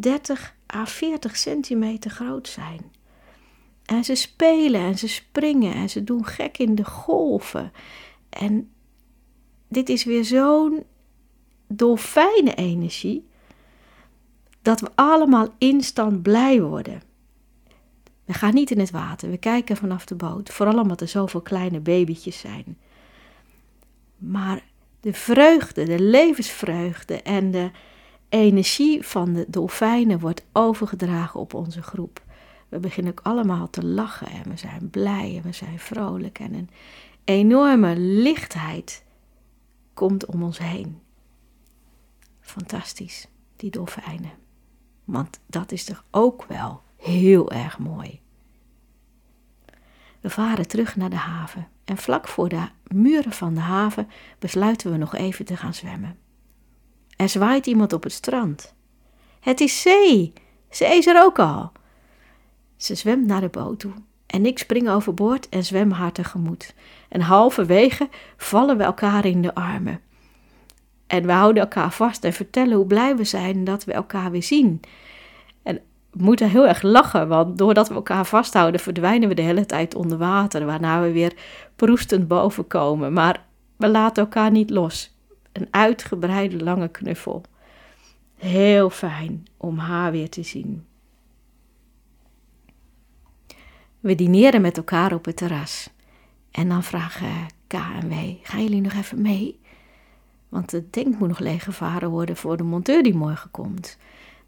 30 0.00 0.54
à 0.74 0.86
40 0.86 1.36
centimeter 1.36 2.10
groot 2.10 2.48
zijn. 2.48 2.92
En 3.84 4.04
ze 4.04 4.14
spelen 4.14 4.80
en 4.80 4.98
ze 4.98 5.08
springen 5.08 5.74
en 5.74 5.90
ze 5.90 6.04
doen 6.04 6.26
gek 6.26 6.58
in 6.58 6.74
de 6.74 6.84
golven. 6.84 7.72
En 8.28 8.70
dit 9.68 9.88
is 9.88 10.04
weer 10.04 10.24
zo'n 10.24 10.84
dolfijnenenergie 11.66 13.26
dat 14.62 14.80
we 14.80 14.90
allemaal 14.94 15.54
instant 15.58 16.22
blij 16.22 16.62
worden. 16.62 17.02
We 18.24 18.32
gaan 18.32 18.54
niet 18.54 18.70
in 18.70 18.78
het 18.78 18.90
water, 18.90 19.30
we 19.30 19.36
kijken 19.36 19.76
vanaf 19.76 20.04
de 20.04 20.14
boot, 20.14 20.50
vooral 20.50 20.78
omdat 20.78 21.00
er 21.00 21.08
zoveel 21.08 21.40
kleine 21.40 21.80
babytjes 21.80 22.38
zijn. 22.38 22.78
Maar 24.16 24.64
de 25.00 25.12
vreugde, 25.12 25.84
de 25.84 26.00
levensvreugde 26.00 27.22
en 27.22 27.50
de 27.50 27.70
energie 28.32 29.06
van 29.06 29.32
de 29.32 29.44
dolfijnen 29.48 30.18
wordt 30.18 30.44
overgedragen 30.52 31.40
op 31.40 31.54
onze 31.54 31.82
groep. 31.82 32.22
We 32.68 32.78
beginnen 32.78 33.12
ook 33.12 33.20
allemaal 33.22 33.70
te 33.70 33.84
lachen 33.84 34.26
en 34.26 34.50
we 34.50 34.56
zijn 34.56 34.90
blij 34.90 35.36
en 35.36 35.42
we 35.42 35.52
zijn 35.52 35.78
vrolijk 35.78 36.38
en 36.38 36.54
een 36.54 36.70
enorme 37.24 37.96
lichtheid 37.96 39.04
komt 39.94 40.26
om 40.26 40.42
ons 40.42 40.58
heen. 40.58 41.00
Fantastisch, 42.40 43.28
die 43.56 43.70
dolfijnen. 43.70 44.32
Want 45.04 45.40
dat 45.46 45.72
is 45.72 45.84
toch 45.84 46.04
ook 46.10 46.44
wel 46.44 46.82
heel 46.96 47.50
erg 47.50 47.78
mooi. 47.78 48.20
We 50.20 50.30
varen 50.30 50.68
terug 50.68 50.96
naar 50.96 51.10
de 51.10 51.16
haven 51.16 51.68
en 51.84 51.96
vlak 51.96 52.28
voor 52.28 52.48
de 52.48 52.68
muren 52.86 53.32
van 53.32 53.54
de 53.54 53.60
haven 53.60 54.08
besluiten 54.38 54.90
we 54.90 54.96
nog 54.96 55.14
even 55.14 55.44
te 55.44 55.56
gaan 55.56 55.74
zwemmen. 55.74 56.16
Er 57.22 57.28
zwaait 57.28 57.66
iemand 57.66 57.92
op 57.92 58.02
het 58.02 58.12
strand. 58.12 58.74
Het 59.40 59.60
is 59.60 59.80
zee. 59.80 60.32
Zee 60.70 60.98
is 60.98 61.06
er 61.06 61.22
ook 61.22 61.38
al. 61.38 61.72
Ze 62.76 62.94
zwemt 62.94 63.26
naar 63.26 63.40
de 63.40 63.48
boot 63.48 63.78
toe 63.78 63.92
en 64.26 64.46
ik 64.46 64.58
spring 64.58 64.88
overboord 64.88 65.48
en 65.48 65.64
zwem 65.64 65.90
haar 65.90 66.12
tegemoet. 66.12 66.74
En 67.08 67.20
halverwege 67.20 68.08
vallen 68.36 68.76
we 68.76 68.82
elkaar 68.82 69.24
in 69.24 69.42
de 69.42 69.54
armen. 69.54 70.00
En 71.06 71.26
we 71.26 71.32
houden 71.32 71.62
elkaar 71.62 71.92
vast 71.92 72.24
en 72.24 72.32
vertellen 72.32 72.76
hoe 72.76 72.86
blij 72.86 73.16
we 73.16 73.24
zijn 73.24 73.64
dat 73.64 73.84
we 73.84 73.92
elkaar 73.92 74.30
weer 74.30 74.42
zien. 74.42 74.80
En 75.62 75.80
we 76.10 76.24
moeten 76.24 76.50
heel 76.50 76.66
erg 76.66 76.82
lachen, 76.82 77.28
want 77.28 77.58
doordat 77.58 77.88
we 77.88 77.94
elkaar 77.94 78.26
vasthouden 78.26 78.80
verdwijnen 78.80 79.28
we 79.28 79.34
de 79.34 79.42
hele 79.42 79.66
tijd 79.66 79.94
onder 79.94 80.18
water, 80.18 80.66
waarna 80.66 81.02
we 81.02 81.12
weer 81.12 81.32
proestend 81.76 82.28
boven 82.28 82.66
komen. 82.66 83.12
Maar 83.12 83.44
we 83.76 83.88
laten 83.88 84.22
elkaar 84.22 84.50
niet 84.50 84.70
los. 84.70 85.11
Een 85.52 85.68
uitgebreide 85.70 86.64
lange 86.64 86.88
knuffel. 86.88 87.42
Heel 88.34 88.90
fijn 88.90 89.46
om 89.56 89.78
haar 89.78 90.12
weer 90.12 90.28
te 90.28 90.42
zien. 90.42 90.84
We 94.00 94.14
dineren 94.14 94.60
met 94.60 94.76
elkaar 94.76 95.14
op 95.14 95.24
het 95.24 95.36
terras. 95.36 95.90
En 96.50 96.68
dan 96.68 96.82
vragen 96.82 97.46
K 97.66 97.72
en 97.72 98.08
W: 98.08 98.12
gaan 98.42 98.62
jullie 98.62 98.80
nog 98.80 98.92
even 98.92 99.22
mee? 99.22 99.60
Want 100.48 100.70
de 100.70 100.90
tank 100.90 101.18
moet 101.18 101.28
nog 101.28 101.38
leeggevaren 101.38 102.10
worden 102.10 102.36
voor 102.36 102.56
de 102.56 102.62
monteur 102.62 103.02
die 103.02 103.14
morgen 103.14 103.50
komt. 103.50 103.98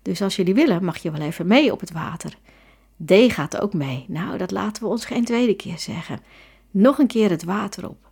Dus 0.03 0.23
als 0.23 0.37
jullie 0.37 0.55
willen, 0.55 0.85
mag 0.85 0.97
je 0.97 1.11
wel 1.11 1.21
even 1.21 1.47
mee 1.47 1.73
op 1.73 1.81
het 1.81 1.93
water. 1.93 2.39
D 3.05 3.13
gaat 3.13 3.61
ook 3.61 3.75
mee. 3.75 4.05
Nou, 4.09 4.39
dat 4.39 4.51
laten 4.51 4.83
we 4.83 4.89
ons 4.89 5.05
geen 5.05 5.25
tweede 5.25 5.55
keer 5.55 5.79
zeggen. 5.79 6.21
Nog 6.71 6.99
een 6.99 7.07
keer 7.07 7.31
het 7.31 7.45
water 7.45 7.89
op. 7.89 8.11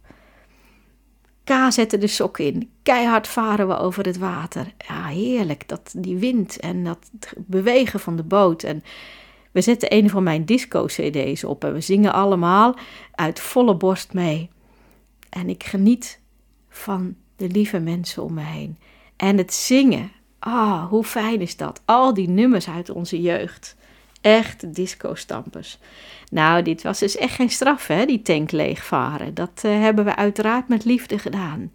K 1.44 1.52
zette 1.68 1.98
de 1.98 2.06
sok 2.06 2.38
in. 2.38 2.70
Keihard 2.82 3.28
varen 3.28 3.68
we 3.68 3.76
over 3.76 4.04
het 4.04 4.18
water. 4.18 4.72
Ja, 4.88 5.06
heerlijk. 5.06 5.68
Dat, 5.68 5.94
die 5.96 6.16
wind 6.16 6.60
en 6.60 6.84
dat 6.84 7.10
bewegen 7.36 8.00
van 8.00 8.16
de 8.16 8.22
boot. 8.22 8.62
En 8.62 8.82
we 9.52 9.60
zetten 9.60 9.94
een 9.94 10.10
van 10.10 10.22
mijn 10.22 10.44
disco-cd's 10.44 11.44
op 11.44 11.64
en 11.64 11.72
we 11.72 11.80
zingen 11.80 12.12
allemaal 12.12 12.76
uit 13.14 13.40
volle 13.40 13.76
borst 13.76 14.12
mee. 14.12 14.50
En 15.28 15.48
ik 15.48 15.64
geniet 15.64 16.20
van 16.68 17.14
de 17.36 17.48
lieve 17.48 17.78
mensen 17.78 18.22
om 18.22 18.34
me 18.34 18.42
heen. 18.42 18.78
En 19.16 19.38
het 19.38 19.54
zingen, 19.54 20.12
ah, 20.38 20.88
hoe 20.88 21.04
fijn 21.04 21.40
is 21.40 21.56
dat? 21.56 21.82
Al 21.84 22.14
die 22.14 22.28
nummers 22.28 22.68
uit 22.68 22.90
onze 22.90 23.20
jeugd. 23.20 23.76
Echt 24.22 24.74
disco-stampers. 24.74 25.78
Nou, 26.30 26.62
dit 26.62 26.82
was 26.82 26.98
dus 26.98 27.16
echt 27.16 27.34
geen 27.34 27.50
straf, 27.50 27.86
hè, 27.86 28.06
die 28.06 28.22
tank 28.22 28.50
leegvaren. 28.50 29.34
Dat 29.34 29.62
uh, 29.64 29.80
hebben 29.80 30.04
we 30.04 30.16
uiteraard 30.16 30.68
met 30.68 30.84
liefde 30.84 31.18
gedaan. 31.18 31.72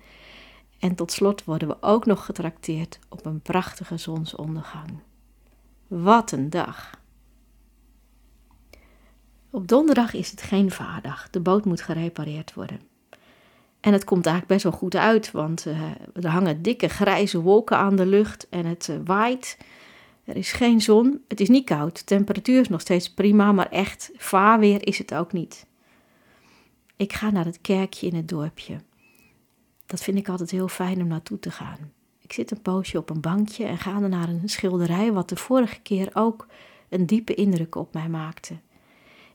En 0.80 0.96
tot 0.96 1.12
slot 1.12 1.44
worden 1.44 1.68
we 1.68 1.78
ook 1.82 2.06
nog 2.06 2.26
getrakteerd 2.26 3.00
op 3.10 3.26
een 3.26 3.42
prachtige 3.42 3.98
zonsondergang. 3.98 5.00
Wat 5.88 6.32
een 6.32 6.50
dag! 6.50 7.00
Op 9.50 9.68
donderdag 9.68 10.14
is 10.14 10.32
het 10.32 10.42
geen 10.42 10.72
vaardag. 10.72 11.30
De 11.30 11.40
boot 11.40 11.66
moet 11.66 11.82
gerepareerd 11.82 12.54
worden. 12.54 12.80
En 13.80 13.94
het 13.94 14.04
komt 14.04 14.26
eigenlijk 14.26 14.54
best 14.54 14.64
wel 14.64 14.80
goed 14.80 14.96
uit, 14.96 15.32
want 15.32 15.66
uh, 15.66 15.82
er 16.14 16.28
hangen 16.28 16.62
dikke 16.62 16.88
grijze 16.88 17.42
wolken 17.42 17.78
aan 17.78 17.96
de 17.96 18.06
lucht 18.06 18.50
en 18.50 18.66
het 18.66 18.88
uh, 18.92 18.98
waait. 19.04 19.58
Er 20.28 20.36
is 20.36 20.52
geen 20.52 20.82
zon, 20.82 21.22
het 21.28 21.40
is 21.40 21.50
niet 21.50 21.66
koud, 21.66 21.98
de 21.98 22.04
temperatuur 22.04 22.60
is 22.60 22.70
nog 22.70 22.82
steeds 22.82 23.14
prima, 23.14 23.52
maar 23.52 23.70
echt 23.70 24.12
vaarweer 24.16 24.88
is 24.88 24.98
het 24.98 25.14
ook 25.14 25.34
niet. 25.34 25.66
Ik 26.96 27.14
ga 27.14 27.30
naar 27.30 27.46
het 27.46 27.62
kerkje 27.62 28.08
in 28.08 28.16
het 28.16 28.28
dorpje. 28.28 28.78
Dat 29.86 30.04
vind 30.04 30.18
ik 30.18 30.30
altijd 30.30 30.52
heel 30.52 30.68
fijn 30.68 31.02
om 31.02 31.08
naartoe 31.08 31.40
te 31.40 31.52
gaan. 31.52 31.92
Ik 32.22 32.34
zit 32.34 32.52
een 32.52 32.62
poosje 32.62 32.98
op 32.98 33.10
een 33.10 33.22
bankje 33.22 33.66
en 33.66 33.78
ga 33.78 34.00
dan 34.00 34.10
naar 34.10 34.30
een 34.30 34.50
schilderij 34.50 35.12
wat 35.12 35.30
de 35.30 35.36
vorige 35.36 35.80
keer 35.82 36.10
ook 36.14 36.48
een 36.90 37.06
diepe 37.06 37.34
indruk 37.34 37.76
op 37.76 37.94
mij 37.94 38.10
maakte. 38.10 38.58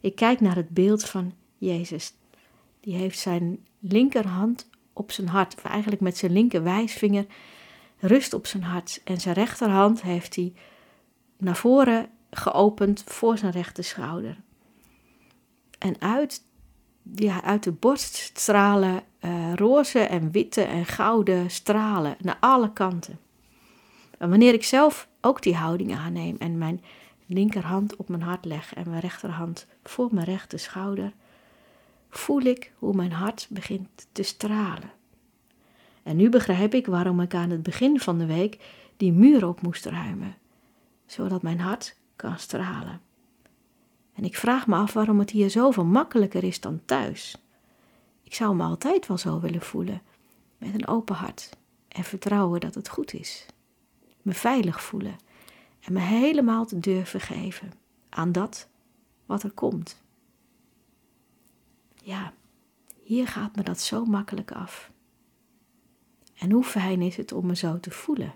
Ik 0.01 0.15
kijk 0.15 0.41
naar 0.41 0.57
het 0.57 0.69
beeld 0.69 1.05
van 1.05 1.33
Jezus. 1.59 2.15
Die 2.81 2.95
heeft 2.95 3.19
zijn 3.19 3.67
linkerhand 3.79 4.69
op 4.93 5.13
zijn 5.13 5.29
hart, 5.29 5.55
of 5.55 5.65
eigenlijk 5.65 6.03
met 6.03 6.17
zijn 6.17 6.33
linker 6.33 6.63
wijsvinger, 6.63 7.27
rust 7.99 8.33
op 8.33 8.47
zijn 8.47 8.63
hart. 8.63 9.01
En 9.05 9.21
zijn 9.21 9.35
rechterhand 9.35 10.03
heeft 10.03 10.37
hij 10.37 10.53
naar 11.43 11.57
voren 11.57 12.09
geopend 12.31 13.03
voor 13.07 13.39
zijn 13.39 13.53
rechter 13.53 13.85
schouder. 13.85 14.37
En 15.79 16.01
uit, 16.01 16.43
ja, 17.15 17.43
uit 17.43 17.63
de 17.63 17.73
borst 17.73 18.15
stralen 18.15 19.03
uh, 19.21 19.55
roze 19.55 19.99
en 19.99 20.31
witte 20.31 20.63
en 20.63 20.87
gouden 20.87 21.51
stralen 21.51 22.17
naar 22.21 22.37
alle 22.41 22.73
kanten. 22.73 23.19
En 24.19 24.29
wanneer 24.29 24.55
ik 24.55 24.65
zelf 24.65 25.09
ook 25.21 25.43
die 25.43 25.55
houding 25.55 25.95
aanneem 25.95 26.37
en 26.39 26.59
mijn 26.59 26.83
linkerhand 27.27 27.97
op 27.97 28.09
mijn 28.09 28.23
hart 28.23 28.45
leg 28.45 28.75
en 28.75 28.89
mijn 28.89 29.01
rechterhand 29.01 29.67
voor 29.85 30.09
mijn 30.13 30.27
rechter 30.27 30.59
schouder, 30.59 31.13
voel 32.11 32.41
ik 32.41 32.73
hoe 32.79 32.95
mijn 32.95 33.13
hart 33.13 33.47
begint 33.51 34.07
te 34.13 34.23
stralen. 34.23 34.91
En 36.03 36.17
nu 36.17 36.29
begrijp 36.29 36.75
ik 36.75 36.87
waarom 36.87 37.21
ik 37.21 37.35
aan 37.35 37.51
het 37.51 37.63
begin 37.63 38.01
van 38.01 38.19
de 38.19 38.27
week 38.27 38.59
die 38.97 39.13
muur 39.13 39.47
op 39.47 39.63
moest 39.63 39.85
ruimen, 39.85 40.37
zodat 41.07 41.43
mijn 41.43 41.61
hart 41.61 41.97
kan 42.17 42.39
stralen. 42.39 43.01
En 44.13 44.25
ik 44.25 44.37
vraag 44.37 44.67
me 44.67 44.77
af 44.77 44.93
waarom 44.93 45.19
het 45.19 45.31
hier 45.31 45.51
zoveel 45.51 45.85
makkelijker 45.85 46.45
is 46.45 46.61
dan 46.61 46.85
thuis. 46.85 47.37
Ik 48.23 48.35
zou 48.35 48.57
me 48.57 48.63
altijd 48.63 49.07
wel 49.07 49.19
zo 49.19 49.41
willen 49.41 49.63
voelen, 49.63 50.03
met 50.59 50.75
een 50.75 50.87
open 50.87 51.15
hart 51.15 51.57
en 51.89 52.05
vertrouwen 52.05 52.61
dat 52.61 52.75
het 52.75 52.89
goed 52.89 53.13
is. 53.13 53.47
Me 54.23 54.33
veilig 54.33 54.83
voelen 54.83 55.17
En 55.81 55.93
me 55.93 56.01
helemaal 56.01 56.65
te 56.65 56.79
durven 56.79 57.21
geven 57.21 57.73
aan 58.09 58.33
dat 58.33 58.69
wat 59.27 59.43
er 59.43 59.51
komt. 59.51 60.03
Ja, 61.95 62.33
hier 63.03 63.29
gaat 63.29 63.57
me 63.57 63.63
dat 63.63 63.81
zo 63.81 64.05
makkelijk 64.05 64.53
af. 64.53 64.91
En 66.35 66.51
hoe 66.51 66.65
fijn 66.65 67.03
is 67.03 67.17
het 67.17 67.33
om 67.33 67.47
me 67.47 67.57
zo 67.57 67.81
te 67.81 67.91
voelen. 67.91 68.35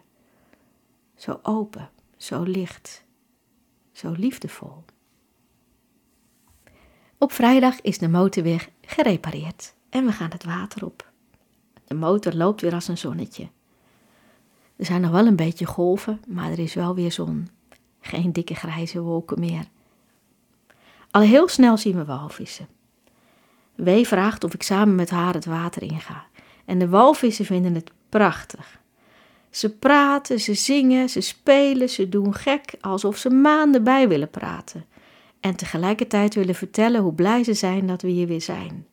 Zo 1.15 1.41
open, 1.43 1.91
zo 2.17 2.43
licht, 2.43 3.05
zo 3.93 4.13
liefdevol. 4.13 4.85
Op 7.19 7.33
vrijdag 7.33 7.81
is 7.81 7.99
de 7.99 8.09
motor 8.09 8.43
weer 8.43 8.69
gerepareerd 8.81 9.75
en 9.89 10.05
we 10.05 10.13
gaan 10.13 10.31
het 10.31 10.45
water 10.45 10.85
op. 10.85 11.11
De 11.85 11.95
motor 11.95 12.33
loopt 12.33 12.61
weer 12.61 12.75
als 12.75 12.89
een 12.89 12.99
zonnetje. 12.99 13.49
Er 14.77 14.85
zijn 14.85 15.01
nog 15.01 15.11
wel 15.11 15.27
een 15.27 15.37
beetje 15.37 15.67
golven, 15.67 16.21
maar 16.27 16.51
er 16.51 16.59
is 16.59 16.75
wel 16.75 16.95
weer 16.95 17.13
zon. 17.13 17.49
Geen 18.01 18.33
dikke 18.33 18.55
grijze 18.55 19.01
wolken 19.01 19.41
meer. 19.41 19.65
Al 21.11 21.21
heel 21.21 21.49
snel 21.49 21.77
zien 21.77 21.97
we 21.97 22.05
walvissen. 22.05 22.69
Wee 23.75 24.07
vraagt 24.07 24.45
of 24.45 24.55
ik 24.55 24.63
samen 24.63 24.95
met 24.95 25.11
haar 25.11 25.35
het 25.35 25.45
water 25.45 25.83
inga. 25.83 26.27
En 26.65 26.79
de 26.79 26.89
walvissen 26.89 27.45
vinden 27.45 27.75
het 27.75 27.91
prachtig. 28.09 28.81
Ze 29.57 29.71
praten, 29.71 30.41
ze 30.41 30.55
zingen, 30.55 31.09
ze 31.09 31.21
spelen, 31.21 31.89
ze 31.89 32.09
doen 32.09 32.35
gek, 32.35 32.75
alsof 32.81 33.17
ze 33.17 33.31
maanden 33.31 33.85
bij 33.85 34.09
willen 34.09 34.31
praten. 34.31 34.85
En 35.41 35.57
tegelijkertijd 35.57 36.35
willen 36.35 36.55
vertellen 36.55 37.01
hoe 37.01 37.13
blij 37.13 37.45
ze 37.45 37.55
zijn 37.55 37.87
dat 37.87 38.03
we 38.03 38.09
hier 38.09 38.27
weer 38.27 38.41
zijn. 38.41 38.87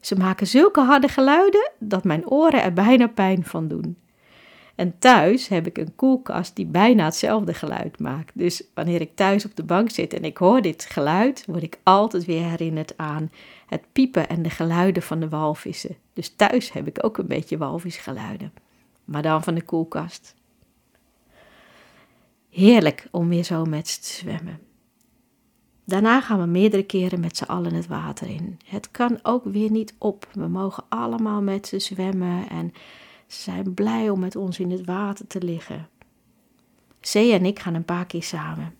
Ze 0.00 0.16
maken 0.16 0.46
zulke 0.46 0.80
harde 0.80 1.08
geluiden 1.08 1.70
dat 1.78 2.04
mijn 2.04 2.28
oren 2.28 2.62
er 2.62 2.72
bijna 2.72 3.06
pijn 3.06 3.44
van 3.44 3.68
doen. 3.68 3.96
En 4.74 4.98
thuis 4.98 5.48
heb 5.48 5.66
ik 5.66 5.78
een 5.78 5.94
koelkast 5.96 6.56
die 6.56 6.66
bijna 6.66 7.04
hetzelfde 7.04 7.54
geluid 7.54 7.98
maakt. 7.98 8.32
Dus 8.34 8.62
wanneer 8.74 9.00
ik 9.00 9.14
thuis 9.14 9.44
op 9.44 9.56
de 9.56 9.64
bank 9.64 9.90
zit 9.90 10.14
en 10.14 10.24
ik 10.24 10.36
hoor 10.36 10.62
dit 10.62 10.84
geluid, 10.84 11.44
word 11.46 11.62
ik 11.62 11.78
altijd 11.82 12.24
weer 12.24 12.44
herinnerd 12.44 12.92
aan 12.96 13.30
het 13.66 13.82
piepen 13.92 14.28
en 14.28 14.42
de 14.42 14.50
geluiden 14.50 15.02
van 15.02 15.20
de 15.20 15.28
walvissen. 15.28 15.96
Dus 16.12 16.34
thuis 16.36 16.72
heb 16.72 16.86
ik 16.86 17.04
ook 17.04 17.18
een 17.18 17.26
beetje 17.26 17.58
walvisgeluiden, 17.58 18.52
maar 19.08 19.22
dan 19.22 19.42
van 19.42 19.54
de 19.54 19.62
koelkast. 19.62 20.34
Heerlijk 22.50 23.08
om 23.10 23.28
weer 23.28 23.44
zo 23.44 23.64
met 23.64 23.88
ze 23.88 24.00
te 24.00 24.06
zwemmen. 24.06 24.60
Daarna 25.84 26.20
gaan 26.20 26.40
we 26.40 26.46
meerdere 26.46 26.82
keren 26.82 27.20
met 27.20 27.36
z'n 27.36 27.44
allen 27.44 27.74
het 27.74 27.86
water 27.86 28.28
in. 28.28 28.58
Het 28.64 28.90
kan 28.90 29.18
ook 29.22 29.44
weer 29.44 29.70
niet 29.70 29.94
op. 29.98 30.28
We 30.32 30.48
mogen 30.48 30.84
allemaal 30.88 31.42
met 31.42 31.66
ze 31.66 31.78
zwemmen 31.78 32.48
en 32.48 32.72
ze 33.26 33.42
zijn 33.42 33.74
blij 33.74 34.10
om 34.10 34.20
met 34.20 34.36
ons 34.36 34.58
in 34.58 34.70
het 34.70 34.84
water 34.84 35.26
te 35.26 35.42
liggen. 35.42 35.88
Zee 37.00 37.32
en 37.32 37.44
ik 37.44 37.58
gaan 37.58 37.74
een 37.74 37.84
paar 37.84 38.06
keer 38.06 38.22
samen. 38.22 38.74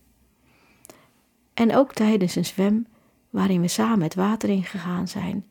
En 1.54 1.76
ook 1.76 1.92
tijdens 1.92 2.36
een 2.36 2.44
zwem, 2.44 2.86
waarin 3.30 3.60
we 3.60 3.68
samen 3.68 4.02
het 4.02 4.14
water 4.14 4.48
ingegaan 4.48 5.08
zijn, 5.08 5.46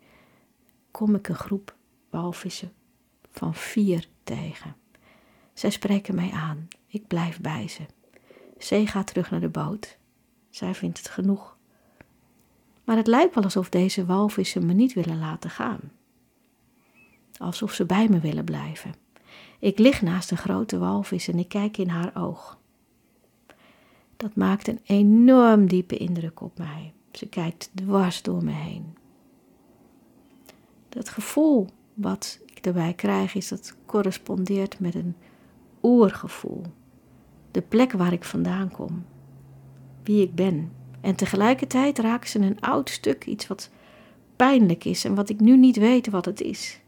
kom 0.92 1.16
ik 1.16 1.28
een 1.28 1.36
groep 1.36 1.76
walvissen 2.10 2.72
van 3.32 3.56
vier 3.56 4.08
tegen. 4.28 4.76
Zij 5.54 5.70
spreken 5.70 6.16
mij 6.16 6.32
aan. 6.32 6.68
Ik 6.88 7.08
blijf 7.08 7.42
bij 7.42 7.68
ze. 7.68 7.82
Zee 8.58 8.88
gaat 8.88 9.08
terug 9.08 9.32
naar 9.32 9.40
de 9.40 9.50
boot. 9.50 9.98
Zij 10.50 10.76
vindt 10.76 10.98
het 10.98 11.10
genoeg. 11.10 11.58
Maar 12.84 12.98
het 12.98 13.08
lijkt 13.08 13.36
wel 13.36 13.44
alsof 13.44 13.70
deze 13.70 14.06
walvissen 14.06 14.66
me 14.66 14.74
niet 14.74 14.94
willen 14.94 15.20
laten 15.20 15.50
gaan 15.50 15.80
alsof 17.38 17.74
ze 17.74 17.86
bij 17.86 18.08
me 18.10 18.20
willen 18.20 18.44
blijven. 18.44 18.94
Ik 19.60 19.80
lig 19.80 20.02
naast 20.02 20.32
een 20.32 20.38
grote 20.38 20.78
walvis 20.78 21.28
en 21.28 21.40
ik 21.40 21.48
kijk 21.48 21.78
in 21.78 21.90
haar 21.90 22.12
oog. 22.16 22.60
Dat 24.18 24.36
maakt 24.36 24.68
een 24.68 24.80
enorm 24.84 25.68
diepe 25.68 25.98
indruk 25.98 26.42
op 26.42 26.58
mij. 26.58 26.94
Ze 27.12 27.28
kijkt 27.28 27.72
dwars 27.74 28.22
door 28.22 28.44
me 28.44 28.52
heen. 28.52 28.98
Dat 30.90 31.10
gevoel 31.10 31.70
wat 31.94 32.40
ik 32.58 32.65
erbij 32.65 32.93
krijg 32.93 33.36
is 33.36 33.48
dat 33.48 33.76
correspondeert 33.86 34.80
met 34.80 34.96
een 34.96 35.15
oergevoel. 35.84 36.62
De 37.52 37.62
plek 37.62 37.91
waar 37.91 38.13
ik 38.13 38.24
vandaan 38.24 38.72
kom. 38.72 39.06
Wie 40.04 40.22
ik 40.22 40.36
ben. 40.36 40.72
En 41.02 41.15
tegelijkertijd 41.15 42.00
raken 42.00 42.30
ze 42.30 42.39
een 42.39 42.62
oud 42.62 42.89
stuk, 42.89 43.26
iets 43.26 43.48
wat 43.48 43.70
pijnlijk 44.36 44.86
is 44.86 45.06
en 45.06 45.15
wat 45.15 45.30
ik 45.30 45.39
nu 45.39 45.58
niet 45.58 45.78
weet 45.78 46.10
wat 46.10 46.26
het 46.26 46.41
is. 46.41 46.80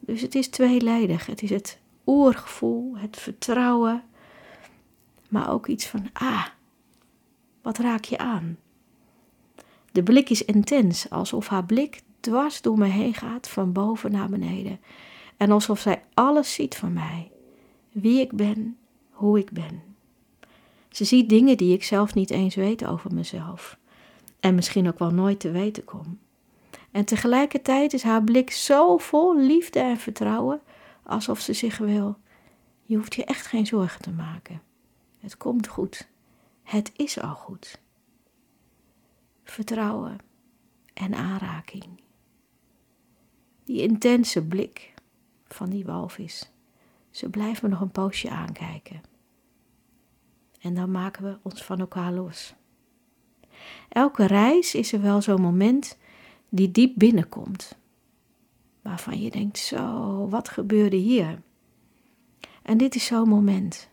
Dus 0.00 0.20
het 0.20 0.34
is 0.34 0.48
tweeledig. 0.48 1.26
Het 1.26 1.42
is 1.42 1.50
het 1.50 1.78
oergevoel, 2.06 2.96
het 2.96 3.16
vertrouwen, 3.16 4.02
maar 5.28 5.50
ook 5.50 5.66
iets 5.66 5.86
van, 5.86 6.06
ah, 6.12 6.46
wat 7.62 7.78
raak 7.78 8.04
je 8.04 8.18
aan? 8.18 8.58
De 9.92 10.02
blik 10.02 10.30
is 10.30 10.44
intens, 10.44 11.10
alsof 11.10 11.48
haar 11.48 11.64
blik 11.64 12.00
dwars 12.26 12.62
door 12.62 12.78
me 12.78 12.86
heen 12.86 13.14
gaat, 13.14 13.48
van 13.48 13.72
boven 13.72 14.12
naar 14.12 14.28
beneden. 14.28 14.80
En 15.36 15.50
alsof 15.50 15.80
zij 15.80 16.02
alles 16.14 16.52
ziet 16.52 16.76
van 16.76 16.92
mij, 16.92 17.30
wie 17.92 18.20
ik 18.20 18.32
ben, 18.32 18.76
hoe 19.10 19.38
ik 19.38 19.50
ben. 19.50 19.82
Ze 20.88 21.04
ziet 21.04 21.28
dingen 21.28 21.56
die 21.56 21.74
ik 21.74 21.84
zelf 21.84 22.14
niet 22.14 22.30
eens 22.30 22.54
weet 22.54 22.86
over 22.86 23.14
mezelf. 23.14 23.78
En 24.40 24.54
misschien 24.54 24.88
ook 24.88 24.98
wel 24.98 25.10
nooit 25.10 25.40
te 25.40 25.50
weten 25.50 25.84
kom. 25.84 26.18
En 26.90 27.04
tegelijkertijd 27.04 27.92
is 27.92 28.02
haar 28.02 28.24
blik 28.24 28.50
zo 28.50 28.96
vol 28.96 29.38
liefde 29.38 29.80
en 29.80 29.96
vertrouwen, 29.96 30.60
alsof 31.02 31.40
ze 31.40 31.52
zich 31.52 31.78
wil: 31.78 32.16
Je 32.82 32.96
hoeft 32.96 33.14
je 33.14 33.24
echt 33.24 33.46
geen 33.46 33.66
zorgen 33.66 34.02
te 34.02 34.10
maken. 34.10 34.62
Het 35.18 35.36
komt 35.36 35.68
goed. 35.68 36.08
Het 36.62 36.92
is 36.96 37.20
al 37.20 37.34
goed. 37.34 37.80
Vertrouwen 39.44 40.18
en 40.94 41.14
aanraking. 41.14 41.84
Die 43.66 43.82
intense 43.82 44.46
blik 44.46 44.94
van 45.48 45.70
die 45.70 45.84
walvis. 45.84 46.50
Ze 47.10 47.28
blijft 47.30 47.62
me 47.62 47.68
nog 47.68 47.80
een 47.80 47.90
poosje 47.90 48.30
aankijken. 48.30 49.00
En 50.60 50.74
dan 50.74 50.90
maken 50.90 51.24
we 51.24 51.38
ons 51.42 51.64
van 51.64 51.80
elkaar 51.80 52.12
los. 52.12 52.54
Elke 53.88 54.26
reis 54.26 54.74
is 54.74 54.92
er 54.92 55.00
wel 55.00 55.22
zo'n 55.22 55.40
moment 55.40 55.98
die 56.48 56.70
diep 56.70 56.92
binnenkomt. 56.96 57.76
Waarvan 58.82 59.20
je 59.20 59.30
denkt, 59.30 59.58
zo, 59.58 60.28
wat 60.28 60.48
gebeurde 60.48 60.96
hier? 60.96 61.42
En 62.62 62.78
dit 62.78 62.94
is 62.94 63.06
zo'n 63.06 63.28
moment. 63.28 63.88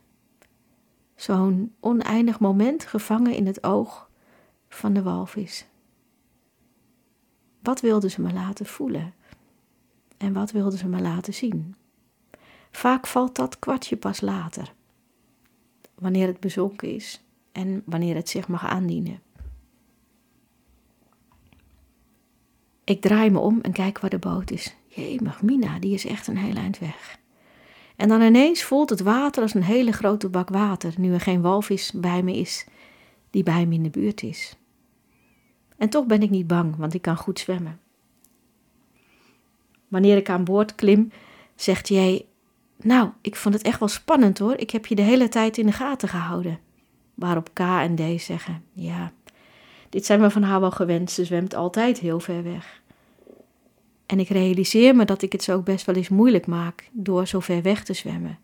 Zo'n 1.15 1.75
oneindig 1.79 2.39
moment 2.39 2.85
gevangen 2.85 3.35
in 3.35 3.45
het 3.45 3.63
oog 3.63 4.09
van 4.69 4.93
de 4.93 5.03
walvis. 5.03 5.65
Wat 7.61 7.81
wilde 7.81 8.09
ze 8.09 8.21
me 8.21 8.33
laten 8.33 8.65
voelen? 8.65 9.13
En 10.23 10.33
wat 10.33 10.51
wilde 10.51 10.77
ze 10.77 10.87
me 10.87 11.01
laten 11.01 11.33
zien? 11.33 11.75
Vaak 12.71 13.07
valt 13.07 13.35
dat 13.35 13.59
kwartje 13.59 13.97
pas 13.97 14.21
later, 14.21 14.73
wanneer 15.95 16.27
het 16.27 16.39
bezonken 16.39 16.95
is 16.95 17.23
en 17.51 17.81
wanneer 17.85 18.15
het 18.15 18.29
zich 18.29 18.47
mag 18.47 18.65
aandienen. 18.65 19.21
Ik 22.83 23.01
draai 23.01 23.29
me 23.29 23.39
om 23.39 23.61
en 23.61 23.71
kijk 23.71 23.99
waar 23.99 24.09
de 24.09 24.19
boot 24.19 24.51
is. 24.51 24.75
Jemig, 24.87 25.41
Mina, 25.41 25.79
die 25.79 25.93
is 25.93 26.05
echt 26.05 26.27
een 26.27 26.37
heel 26.37 26.55
eind 26.55 26.79
weg. 26.79 27.19
En 27.95 28.07
dan 28.07 28.21
ineens 28.21 28.63
voelt 28.63 28.89
het 28.89 29.01
water 29.01 29.41
als 29.41 29.53
een 29.53 29.63
hele 29.63 29.91
grote 29.91 30.29
bak 30.29 30.49
water, 30.49 30.93
nu 30.97 31.13
er 31.13 31.19
geen 31.19 31.41
walvis 31.41 31.91
bij 31.91 32.23
me 32.23 32.37
is 32.37 32.67
die 33.29 33.43
bij 33.43 33.65
me 33.65 33.73
in 33.73 33.83
de 33.83 33.89
buurt 33.89 34.23
is. 34.23 34.57
En 35.77 35.89
toch 35.89 36.05
ben 36.05 36.21
ik 36.21 36.29
niet 36.29 36.47
bang, 36.47 36.75
want 36.75 36.93
ik 36.93 37.01
kan 37.01 37.17
goed 37.17 37.39
zwemmen. 37.39 37.79
Wanneer 39.93 40.17
ik 40.17 40.29
aan 40.29 40.43
boord 40.43 40.75
klim, 40.75 41.11
zegt 41.55 41.87
jij: 41.87 42.25
Nou, 42.81 43.09
ik 43.21 43.35
vond 43.35 43.53
het 43.53 43.63
echt 43.63 43.79
wel 43.79 43.87
spannend 43.87 44.39
hoor, 44.39 44.57
ik 44.57 44.69
heb 44.69 44.85
je 44.85 44.95
de 44.95 45.01
hele 45.01 45.29
tijd 45.29 45.57
in 45.57 45.65
de 45.65 45.71
gaten 45.71 46.09
gehouden. 46.09 46.59
Waarop 47.13 47.49
K 47.53 47.59
en 47.59 47.95
D 47.95 48.21
zeggen: 48.21 48.63
Ja, 48.71 49.11
dit 49.89 50.05
zijn 50.05 50.21
we 50.21 50.29
van 50.29 50.43
haar 50.43 50.59
wel 50.59 50.71
gewend, 50.71 51.11
ze 51.11 51.25
zwemt 51.25 51.55
altijd 51.55 51.99
heel 51.99 52.19
ver 52.19 52.43
weg. 52.43 52.81
En 54.05 54.19
ik 54.19 54.29
realiseer 54.29 54.95
me 54.95 55.05
dat 55.05 55.21
ik 55.21 55.31
het 55.31 55.43
zo 55.43 55.55
ook 55.55 55.65
best 55.65 55.85
wel 55.85 55.95
eens 55.95 56.09
moeilijk 56.09 56.47
maak 56.47 56.89
door 56.91 57.27
zo 57.27 57.39
ver 57.39 57.61
weg 57.61 57.83
te 57.83 57.93
zwemmen. 57.93 58.39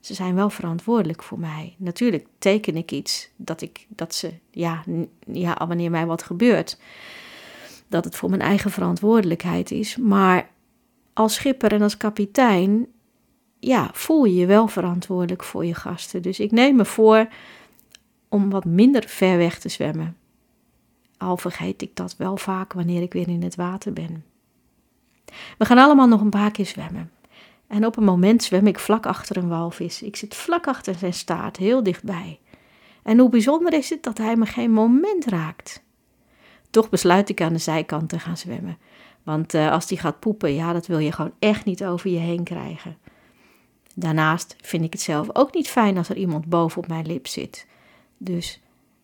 Ze 0.00 0.14
zijn 0.14 0.34
wel 0.34 0.50
verantwoordelijk 0.50 1.22
voor 1.22 1.38
mij. 1.38 1.74
Natuurlijk 1.78 2.26
teken 2.38 2.76
ik 2.76 2.92
iets 2.92 3.30
dat 3.36 3.60
ik 3.60 3.86
dat 3.88 4.14
ze 4.14 4.32
ja, 4.50 4.84
ja 5.26 5.66
wanneer 5.66 5.90
mij 5.90 6.06
wat 6.06 6.22
gebeurt, 6.22 6.78
dat 7.88 8.04
het 8.04 8.16
voor 8.16 8.30
mijn 8.30 8.42
eigen 8.42 8.70
verantwoordelijkheid 8.70 9.70
is. 9.70 9.96
Maar 9.96 10.48
als 11.12 11.34
schipper 11.34 11.72
en 11.72 11.82
als 11.82 11.96
kapitein, 11.96 12.86
ja, 13.58 13.90
voel 13.92 14.24
je 14.24 14.34
je 14.34 14.46
wel 14.46 14.68
verantwoordelijk 14.68 15.44
voor 15.44 15.64
je 15.64 15.74
gasten. 15.74 16.22
Dus 16.22 16.40
ik 16.40 16.50
neem 16.50 16.76
me 16.76 16.84
voor 16.84 17.28
om 18.28 18.50
wat 18.50 18.64
minder 18.64 19.04
ver 19.06 19.36
weg 19.36 19.58
te 19.58 19.68
zwemmen. 19.68 20.16
Al 21.18 21.36
vergeet 21.36 21.82
ik 21.82 21.96
dat 21.96 22.16
wel 22.16 22.36
vaak 22.36 22.72
wanneer 22.72 23.02
ik 23.02 23.12
weer 23.12 23.28
in 23.28 23.42
het 23.42 23.54
water 23.54 23.92
ben. 23.92 24.24
We 25.58 25.64
gaan 25.64 25.78
allemaal 25.78 26.08
nog 26.08 26.20
een 26.20 26.30
paar 26.30 26.50
keer 26.50 26.66
zwemmen. 26.66 27.10
En 27.66 27.86
op 27.86 27.96
een 27.96 28.04
moment 28.04 28.42
zwem 28.42 28.66
ik 28.66 28.78
vlak 28.78 29.06
achter 29.06 29.36
een 29.36 29.48
walvis. 29.48 30.02
Ik 30.02 30.16
zit 30.16 30.34
vlak 30.34 30.66
achter 30.66 30.94
zijn 30.94 31.14
staart, 31.14 31.56
heel 31.56 31.82
dichtbij. 31.82 32.40
En 33.02 33.18
hoe 33.18 33.28
bijzonder 33.28 33.72
is 33.72 33.90
het 33.90 34.02
dat 34.02 34.18
hij 34.18 34.36
me 34.36 34.46
geen 34.46 34.72
moment 34.72 35.24
raakt. 35.24 35.84
Toch 36.76 36.88
besluit 36.88 37.28
ik 37.28 37.40
aan 37.40 37.52
de 37.52 37.58
zijkant 37.58 38.08
te 38.08 38.18
gaan 38.18 38.36
zwemmen. 38.36 38.78
Want 39.22 39.54
uh, 39.54 39.72
als 39.72 39.86
die 39.86 39.98
gaat 39.98 40.20
poepen, 40.20 40.54
ja, 40.54 40.72
dat 40.72 40.86
wil 40.86 40.98
je 40.98 41.12
gewoon 41.12 41.34
echt 41.38 41.64
niet 41.64 41.84
over 41.84 42.10
je 42.10 42.18
heen 42.18 42.44
krijgen. 42.44 42.96
Daarnaast 43.94 44.56
vind 44.60 44.84
ik 44.84 44.92
het 44.92 45.02
zelf 45.02 45.28
ook 45.32 45.54
niet 45.54 45.68
fijn 45.68 45.96
als 45.96 46.08
er 46.08 46.16
iemand 46.16 46.46
boven 46.46 46.78
op 46.82 46.88
mijn 46.88 47.06
lip 47.06 47.26
zit. 47.26 47.66
Dus 48.18 48.60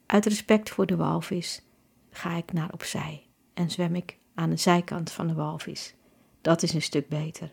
uit 0.06 0.26
respect 0.26 0.70
voor 0.70 0.86
de 0.86 0.96
walvis 0.96 1.62
ga 2.10 2.36
ik 2.36 2.52
naar 2.52 2.72
opzij 2.72 3.26
en 3.54 3.70
zwem 3.70 3.94
ik 3.94 4.16
aan 4.34 4.50
de 4.50 4.56
zijkant 4.56 5.10
van 5.10 5.26
de 5.26 5.34
walvis. 5.34 5.94
Dat 6.40 6.62
is 6.62 6.74
een 6.74 6.82
stuk 6.82 7.08
beter. 7.08 7.52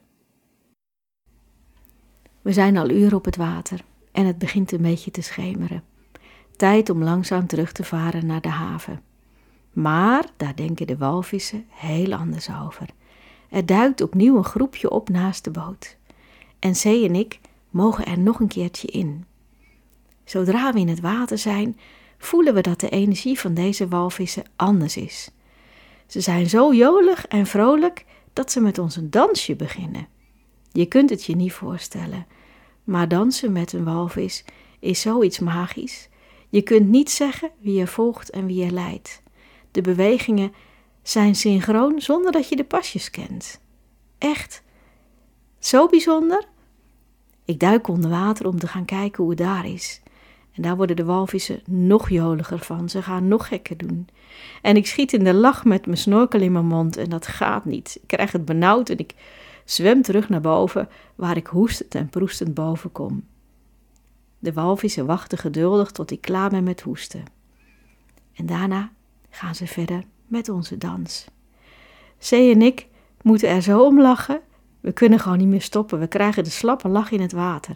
We 2.41 2.53
zijn 2.53 2.77
al 2.77 2.89
uren 2.89 3.17
op 3.17 3.25
het 3.25 3.35
water 3.35 3.79
en 4.11 4.25
het 4.25 4.37
begint 4.37 4.71
een 4.71 4.81
beetje 4.81 5.11
te 5.11 5.21
schemeren. 5.21 5.83
Tijd 6.55 6.89
om 6.89 7.03
langzaam 7.03 7.47
terug 7.47 7.71
te 7.71 7.83
varen 7.83 8.25
naar 8.25 8.41
de 8.41 8.49
haven. 8.49 9.08
Maar 9.81 10.25
daar 10.37 10.55
denken 10.55 10.87
de 10.87 10.97
walvissen 10.97 11.65
heel 11.69 12.13
anders 12.13 12.49
over. 12.63 12.85
Er 13.49 13.65
duikt 13.65 14.01
opnieuw 14.01 14.37
een 14.37 14.43
groepje 14.43 14.89
op 14.89 15.09
naast 15.09 15.43
de 15.43 15.51
boot. 15.51 15.97
En 16.59 16.75
Zee 16.75 17.07
en 17.07 17.15
ik 17.15 17.39
mogen 17.69 18.05
er 18.05 18.19
nog 18.19 18.39
een 18.39 18.47
keertje 18.47 18.87
in. 18.87 19.25
Zodra 20.23 20.73
we 20.73 20.79
in 20.79 20.87
het 20.87 20.99
water 20.99 21.37
zijn, 21.37 21.79
voelen 22.17 22.53
we 22.53 22.61
dat 22.61 22.79
de 22.79 22.89
energie 22.89 23.39
van 23.39 23.53
deze 23.53 23.87
walvissen 23.87 24.43
anders 24.55 24.97
is. 24.97 25.31
Ze 26.07 26.21
zijn 26.21 26.49
zo 26.49 26.73
jolig 26.73 27.27
en 27.27 27.45
vrolijk 27.45 28.05
dat 28.33 28.51
ze 28.51 28.61
met 28.61 28.77
ons 28.77 28.95
een 28.95 29.09
dansje 29.09 29.55
beginnen. 29.55 30.07
Je 30.71 30.85
kunt 30.85 31.09
het 31.09 31.25
je 31.25 31.35
niet 31.35 31.53
voorstellen, 31.53 32.27
maar 32.83 33.07
dansen 33.07 33.51
met 33.51 33.73
een 33.73 33.83
walvis 33.83 34.43
is 34.79 35.01
zoiets 35.01 35.39
magisch. 35.39 36.09
Je 36.49 36.61
kunt 36.61 36.87
niet 36.87 37.09
zeggen 37.09 37.51
wie 37.59 37.73
je 37.73 37.87
volgt 37.87 38.29
en 38.29 38.45
wie 38.45 38.65
je 38.65 38.71
leidt. 38.71 39.21
De 39.71 39.81
bewegingen 39.81 40.53
zijn 41.01 41.35
synchroon 41.35 42.01
zonder 42.01 42.31
dat 42.31 42.49
je 42.49 42.55
de 42.55 42.63
pasjes 42.63 43.09
kent. 43.09 43.61
Echt. 44.17 44.63
Zo 45.59 45.87
bijzonder. 45.87 46.47
Ik 47.45 47.59
duik 47.59 47.87
onder 47.87 48.09
water 48.09 48.47
om 48.47 48.59
te 48.59 48.67
gaan 48.67 48.85
kijken 48.85 49.23
hoe 49.23 49.31
het 49.31 49.41
daar 49.41 49.65
is. 49.65 50.01
En 50.51 50.61
daar 50.61 50.77
worden 50.77 50.95
de 50.95 51.03
walvissen 51.03 51.61
nog 51.65 52.09
joliger 52.09 52.59
van. 52.59 52.89
Ze 52.89 53.01
gaan 53.01 53.27
nog 53.27 53.47
gekker 53.47 53.77
doen. 53.77 54.07
En 54.61 54.75
ik 54.75 54.87
schiet 54.87 55.13
in 55.13 55.23
de 55.23 55.33
lach 55.33 55.65
met 55.65 55.85
mijn 55.85 55.97
snorkel 55.97 56.41
in 56.41 56.51
mijn 56.51 56.65
mond 56.65 56.97
en 56.97 57.09
dat 57.09 57.27
gaat 57.27 57.65
niet. 57.65 57.97
Ik 58.01 58.07
krijg 58.07 58.31
het 58.31 58.45
benauwd 58.45 58.89
en 58.89 58.97
ik 58.97 59.15
zwem 59.65 60.01
terug 60.01 60.29
naar 60.29 60.41
boven, 60.41 60.89
waar 61.15 61.37
ik 61.37 61.47
hoestend 61.47 61.95
en 61.95 62.09
proestend 62.09 62.53
boven 62.53 62.91
kom. 62.91 63.23
De 64.39 64.53
walvissen 64.53 65.05
wachten 65.05 65.37
geduldig 65.37 65.91
tot 65.91 66.11
ik 66.11 66.21
klaar 66.21 66.49
ben 66.49 66.63
met 66.63 66.81
hoesten. 66.81 67.23
En 68.33 68.45
daarna 68.45 68.91
gaan 69.29 69.55
ze 69.55 69.67
verder 69.67 70.03
met 70.27 70.49
onze 70.49 70.77
dans. 70.77 71.27
Zee 72.17 72.53
en 72.53 72.61
ik 72.61 72.87
moeten 73.21 73.49
er 73.49 73.61
zo 73.61 73.85
om 73.85 74.01
lachen. 74.01 74.41
We 74.79 74.91
kunnen 74.91 75.19
gewoon 75.19 75.37
niet 75.37 75.47
meer 75.47 75.61
stoppen. 75.61 75.99
We 75.99 76.07
krijgen 76.07 76.43
de 76.43 76.49
slappe 76.49 76.87
lach 76.87 77.11
in 77.11 77.21
het 77.21 77.31
water. 77.31 77.75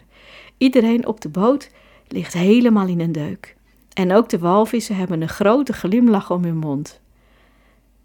Iedereen 0.58 1.06
op 1.06 1.20
de 1.20 1.28
boot 1.28 1.70
ligt 2.08 2.32
helemaal 2.32 2.86
in 2.86 3.00
een 3.00 3.12
deuk. 3.12 3.56
En 3.92 4.12
ook 4.12 4.28
de 4.28 4.38
walvissen 4.38 4.96
hebben 4.96 5.22
een 5.22 5.28
grote 5.28 5.72
glimlach 5.72 6.30
om 6.30 6.44
hun 6.44 6.56
mond. 6.56 7.00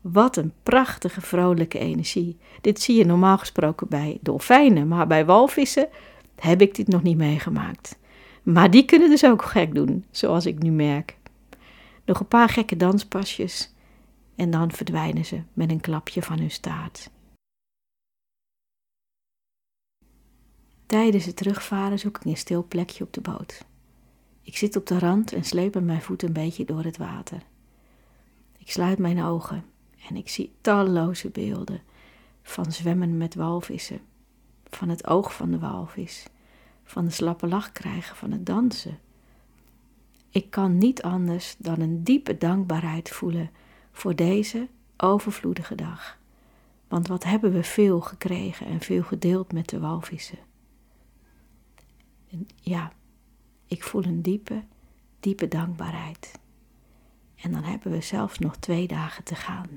Wat 0.02 0.38
een 0.38 0.54
prachtige 0.64 1.22
vrolijke 1.22 1.80
energie. 1.80 2.38
Dit 2.62 2.82
zie 2.82 2.98
je 2.98 3.06
normaal 3.06 3.38
gesproken 3.38 3.88
bij 3.90 4.18
dolfijnen, 4.22 4.88
maar 4.88 5.08
bij 5.08 5.26
walvissen 5.26 5.88
heb 6.36 6.62
ik 6.62 6.76
dit 6.76 6.88
nog 6.88 7.04
niet 7.04 7.18
meegemaakt. 7.18 7.98
Maar 8.44 8.72
die 8.72 8.86
kunnen 8.86 9.10
dus 9.10 9.26
ook 9.26 9.42
gek 9.42 9.76
doen, 9.76 10.06
zoals 10.12 10.46
ik 10.46 10.62
nu 10.62 10.72
merk. 10.72 11.18
Nog 12.10 12.20
een 12.20 12.28
paar 12.28 12.50
gekke 12.50 12.76
danspasjes 12.76 13.74
en 14.36 14.52
dan 14.52 14.72
verdwijnen 14.72 15.26
ze 15.26 15.42
met 15.54 15.72
een 15.72 15.80
klapje 15.80 16.22
van 16.22 16.40
hun 16.40 16.52
staart. 16.52 17.10
Tijdens 20.86 21.26
het 21.26 21.36
terugvaren 21.36 22.00
zoek 22.00 22.18
ik 22.18 22.26
een 22.26 22.38
stil 22.38 22.66
plekje 22.68 23.04
op 23.04 23.14
de 23.14 23.22
boot. 23.22 23.66
Ik 24.42 24.58
zit 24.58 24.76
op 24.76 24.86
de 24.86 25.00
rand 25.00 25.34
en 25.34 25.44
sleep 25.44 25.82
mijn 25.82 26.02
voet 26.02 26.24
een 26.24 26.34
beetje 26.34 26.66
door 26.66 26.84
het 26.84 26.98
water. 26.98 27.42
Ik 28.58 28.72
sluit 28.72 28.98
mijn 28.98 29.24
ogen 29.24 29.66
en 30.08 30.16
ik 30.16 30.30
zie 30.30 30.56
talloze 30.62 31.30
beelden 31.30 31.82
van 32.42 32.72
zwemmen 32.72 33.18
met 33.18 33.36
walvissen, 33.36 34.02
van 34.70 34.90
het 34.90 35.08
oog 35.08 35.36
van 35.36 35.52
de 35.52 35.60
walvis, 35.60 36.26
van 36.84 37.06
de 37.06 37.12
slappe 37.12 37.48
lach 37.48 37.72
krijgen 37.72 38.16
van 38.16 38.32
het 38.32 38.46
dansen. 38.46 39.00
Ik 40.30 40.50
kan 40.50 40.78
niet 40.78 41.02
anders 41.02 41.56
dan 41.58 41.80
een 41.80 42.04
diepe 42.04 42.38
dankbaarheid 42.38 43.10
voelen 43.10 43.50
voor 43.92 44.16
deze 44.16 44.68
overvloedige 44.98 45.76
dag. 45.76 46.18
Want 46.88 47.08
wat 47.08 47.24
hebben 47.24 47.52
we 47.52 47.64
veel 47.64 48.02
gekregen 48.02 48.66
en 48.66 48.80
veel 48.80 49.04
gedeeld 49.04 49.54
met 49.54 49.70
de 49.70 49.80
walvissen. 49.80 50.40
En 52.30 52.48
ja, 52.62 52.92
ik 53.68 53.84
voel 53.84 54.04
een 54.04 54.22
diepe, 54.22 54.64
diepe 55.20 55.48
dankbaarheid. 55.48 56.40
En 57.36 57.52
dan 57.52 57.64
hebben 57.64 57.92
we 57.92 58.02
zelfs 58.02 58.40
nog 58.40 58.58
twee 58.58 58.88
dagen 58.88 59.24
te 59.24 59.36
gaan. 59.36 59.68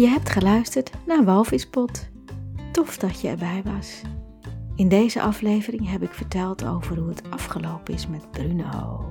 Je 0.00 0.08
hebt 0.08 0.30
geluisterd 0.30 0.90
naar 1.06 1.24
Walvispot. 1.24 2.08
Tof 2.72 2.96
dat 2.96 3.20
je 3.20 3.28
erbij 3.28 3.62
was. 3.64 4.02
In 4.74 4.88
deze 4.88 5.22
aflevering 5.22 5.90
heb 5.90 6.02
ik 6.02 6.12
verteld 6.12 6.64
over 6.64 6.98
hoe 6.98 7.08
het 7.08 7.30
afgelopen 7.30 7.94
is 7.94 8.06
met 8.06 8.30
Bruno. 8.30 9.06